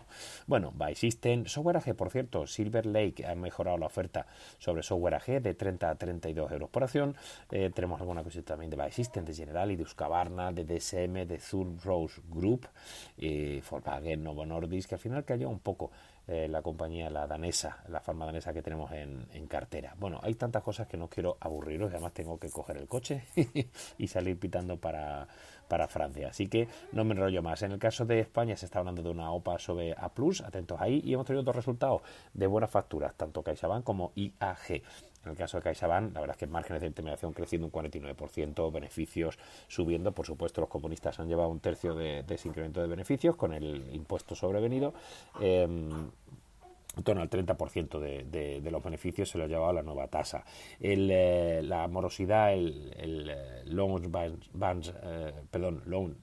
Bueno, 0.47 0.73
by 0.75 0.95
System, 0.95 1.47
Software 1.47 1.79
AG, 1.79 1.95
por 1.95 2.11
cierto, 2.11 2.47
Silver 2.47 2.87
Lake 2.87 3.27
ha 3.27 3.35
mejorado 3.35 3.79
la 3.79 3.87
oferta 3.87 4.27
sobre 4.59 4.83
Software 4.83 5.15
AG 5.15 5.43
de 5.43 5.55
30 5.55 5.91
a 5.91 5.95
32 5.95 6.53
euros 6.53 6.69
por 6.69 6.85
acción. 6.85 7.17
Eh, 7.51 7.71
tenemos 7.75 8.01
alguna 8.01 8.23
cosita 8.23 8.53
también 8.53 8.71
de 8.71 8.77
by 8.77 8.91
de 8.91 9.35
General 9.35 9.71
y 9.71 9.77
de 9.77 9.83
Husqvarna, 9.83 10.53
de 10.53 10.65
DSM, 10.65 11.27
de 11.27 11.39
Zur 11.41 11.83
Rose 11.83 12.21
Group, 12.29 12.69
eh, 13.19 13.63
Volkswagen, 13.71 14.23
Novo 14.23 14.45
Nordisk, 14.47 14.91
que 14.91 14.95
al 14.97 15.01
final 15.01 15.25
cayó 15.25 15.49
un 15.49 15.61
poco 15.61 15.91
eh, 16.29 16.47
la 16.49 16.63
compañía, 16.63 17.11
la 17.11 17.27
danesa, 17.27 17.83
la 17.89 18.01
farma 18.01 18.27
danesa 18.27 18.53
que 18.53 18.63
tenemos 18.63 18.93
en, 18.93 19.47
cartera. 19.49 19.95
Bueno, 19.99 20.21
hay 20.23 20.35
tantas 20.35 20.63
cosas 20.63 20.87
que 20.87 20.97
no 20.97 21.09
quiero 21.09 21.37
aburriros, 21.41 21.91
además 21.91 22.13
tengo 22.13 22.39
que 22.39 22.49
coger 22.49 22.77
el 22.77 22.87
coche 22.87 23.25
y 23.99 24.07
salir 24.07 24.39
pitando 24.39 24.79
para, 24.79 25.27
para 25.69 25.89
Francia. 25.89 26.29
Así 26.29 26.49
que 26.49 26.69
no 26.93 27.05
me 27.05 27.15
enrollo 27.15 27.43
más. 27.43 27.63
En 27.63 27.73
el 27.73 27.79
caso 27.79 28.05
de 28.05 28.21
España 28.21 28.57
se 28.57 28.67
está 28.67 28.79
hablando 28.79 29.03
de 29.03 29.11
una 29.11 29.33
OPA 29.33 29.59
sobre 29.59 29.93
A, 29.93 30.13
atentos 30.45 30.81
ahí, 30.81 31.01
y 31.05 31.15
hemos 31.15 31.27
tenido 31.27 31.43
dos 31.43 31.57
resultados 31.57 32.03
de 32.33 32.47
buenas 32.47 32.71
facturas, 32.71 33.15
tanto 33.15 33.43
CaixaBank 33.43 33.83
como 33.83 34.13
IAG. 34.15 34.83
En 35.25 35.31
el 35.31 35.37
caso 35.37 35.57
de 35.57 35.63
CaixaBank, 35.63 36.15
la 36.15 36.21
verdad 36.21 36.35
es 36.35 36.39
que 36.39 36.47
márgenes 36.47 36.83
de 36.83 36.89
intermediación 36.89 37.33
creciendo 37.33 37.67
un 37.67 37.73
49%, 37.73 38.73
beneficios 38.73 39.39
subiendo. 39.69 40.13
Por 40.13 40.27
supuesto, 40.27 40.61
los 40.61 40.71
comunistas 40.71 41.21
han 41.21 41.29
llevado 41.29 41.49
un 41.49 41.61
tercio 41.61 41.95
de, 41.95 42.25
ese 42.29 42.49
incremento 42.49 42.81
de 42.81 42.89
beneficios 42.89 43.37
con 43.37 43.53
el 43.53 43.95
impuesto 43.95 44.35
sobrevenido. 44.35 44.95
Em, 45.41 46.11
en 46.95 47.05
torno 47.05 47.23
al 47.23 47.31
30% 47.31 47.99
de, 47.99 48.71
los 48.71 48.83
beneficios 48.83 49.31
se 49.31 49.39
lo 49.39 49.45
ha 49.45 49.47
llevado 49.47 49.73
la 49.73 49.83
nueva 49.83 50.09
tasa. 50.09 50.45
Eh, 50.79 51.63
la 51.65 51.89
morosidad, 51.89 52.53
el, 52.53 52.93
eh, 52.97 53.63
loans, 53.65 54.11
bands, 54.53 54.93
eh, 55.03 55.33
perdón, 55.51 55.83
loan 55.87 56.17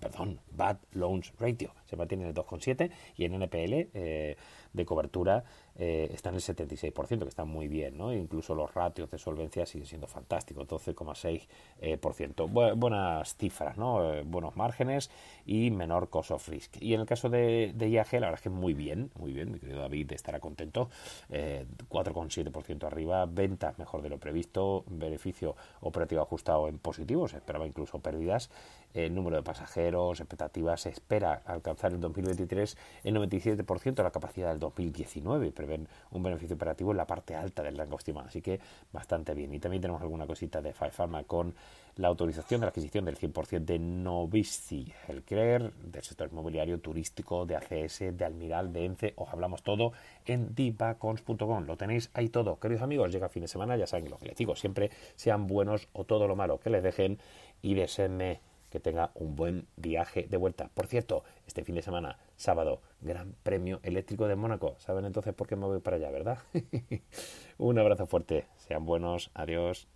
perdón, 0.00 0.40
Bad 0.50 0.78
Loans 0.92 1.32
Ratio, 1.38 1.72
se 1.86 1.96
mantiene 1.96 2.24
en 2.24 2.30
el 2.30 2.34
2,7 2.34 2.90
y 3.16 3.24
en 3.24 3.34
NPL 3.34 3.88
eh, 3.94 4.36
de 4.72 4.84
cobertura 4.84 5.44
eh, 5.78 6.08
está 6.12 6.30
en 6.30 6.36
el 6.36 6.40
76%, 6.40 7.18
que 7.22 7.28
está 7.28 7.44
muy 7.44 7.68
bien, 7.68 8.00
incluso 8.12 8.54
los 8.54 8.72
ratios 8.74 9.10
de 9.10 9.18
solvencia 9.18 9.66
siguen 9.66 9.86
siendo 9.86 10.06
fantásticos, 10.06 10.66
12,6%. 10.66 11.48
Eh, 11.80 12.72
buenas 12.74 13.36
cifras, 13.36 13.76
¿no? 13.76 14.14
Eh, 14.14 14.22
buenos 14.24 14.56
márgenes 14.56 15.10
y 15.44 15.70
menor 15.70 16.08
cost 16.08 16.30
of 16.30 16.48
risk. 16.48 16.80
Y 16.80 16.94
en 16.94 17.00
el 17.00 17.06
caso 17.06 17.28
de, 17.28 17.74
IAG, 17.78 18.12
la 18.14 18.20
verdad 18.20 18.34
es 18.34 18.40
que 18.40 18.50
muy 18.50 18.72
bien, 18.72 19.10
muy 19.16 19.32
bien, 19.32 19.52
mi 19.52 19.58
querido 19.58 19.80
David 19.80 20.12
estará 20.12 20.40
contento, 20.40 20.88
4,7% 21.28 22.84
arriba, 22.84 23.26
ventas 23.26 23.78
mejor 23.78 24.02
de 24.02 24.08
lo 24.08 24.18
previsto, 24.18 24.84
beneficio 24.88 25.56
operativo 25.80 26.22
ajustado 26.22 26.68
en 26.68 26.78
positivo, 26.78 27.28
se 27.28 27.36
esperaba 27.36 27.66
incluso 27.66 27.98
pérdidas, 27.98 28.50
número 29.10 29.36
de 29.36 29.42
pasajeros, 29.42 30.20
expectativas, 30.20 30.80
se 30.82 30.88
espera 30.88 31.42
alcanzar 31.44 31.92
en 31.92 32.00
2023 32.00 32.78
el 33.04 33.14
97% 33.14 33.94
de 33.94 34.02
la 34.02 34.10
capacidad 34.10 34.48
del 34.48 34.58
2019, 34.58 35.52
prevén 35.66 35.88
un 36.12 36.22
beneficio 36.22 36.54
operativo 36.54 36.92
en 36.92 36.96
la 36.96 37.06
parte 37.06 37.34
alta 37.34 37.62
del 37.62 37.76
rango 37.76 37.98
estimado, 37.98 38.28
así 38.28 38.40
que 38.40 38.60
bastante 38.92 39.34
bien. 39.34 39.52
Y 39.52 39.58
también 39.58 39.82
tenemos 39.82 40.00
alguna 40.00 40.26
cosita 40.26 40.62
de 40.62 40.72
Pharma 40.72 41.24
con 41.24 41.54
la 41.96 42.08
autorización 42.08 42.60
de 42.60 42.66
la 42.66 42.68
adquisición 42.68 43.04
del 43.04 43.16
100% 43.16 43.64
de 43.64 43.78
Novici, 43.78 44.92
el 45.08 45.22
CRER, 45.24 45.72
del 45.72 46.02
sector 46.02 46.28
inmobiliario, 46.30 46.78
turístico, 46.78 47.46
de 47.46 47.56
ACS, 47.56 48.16
de 48.16 48.24
Almiral, 48.24 48.72
de 48.72 48.84
ENCE, 48.84 49.14
os 49.16 49.28
hablamos 49.30 49.62
todo 49.62 49.92
en 50.26 50.54
divacons.com, 50.54 51.64
lo 51.64 51.76
tenéis 51.76 52.10
ahí 52.12 52.28
todo. 52.28 52.58
Queridos 52.60 52.82
amigos, 52.82 53.10
llega 53.10 53.28
fin 53.28 53.42
de 53.42 53.48
semana, 53.48 53.76
ya 53.76 53.86
saben 53.86 54.10
lo 54.10 54.18
que 54.18 54.26
les 54.26 54.36
digo, 54.36 54.54
siempre 54.56 54.90
sean 55.14 55.46
buenos 55.46 55.88
o 55.92 56.04
todo 56.04 56.28
lo 56.28 56.36
malo 56.36 56.60
que 56.60 56.70
les 56.70 56.82
dejen 56.82 57.18
y 57.62 57.74
deseenme 57.74 58.40
que 58.70 58.80
tenga 58.80 59.10
un 59.14 59.36
buen 59.36 59.66
viaje 59.76 60.26
de 60.28 60.36
vuelta. 60.36 60.70
Por 60.74 60.86
cierto, 60.86 61.24
este 61.46 61.64
fin 61.64 61.74
de 61.74 61.82
semana, 61.82 62.18
sábado, 62.36 62.80
Gran 63.00 63.34
Premio 63.42 63.80
Eléctrico 63.82 64.28
de 64.28 64.36
Mónaco. 64.36 64.76
¿Saben 64.78 65.04
entonces 65.04 65.34
por 65.34 65.46
qué 65.46 65.56
me 65.56 65.66
voy 65.66 65.80
para 65.80 65.96
allá, 65.96 66.10
verdad? 66.10 66.38
un 67.58 67.78
abrazo 67.78 68.06
fuerte. 68.06 68.46
Sean 68.56 68.84
buenos. 68.84 69.30
Adiós. 69.34 69.88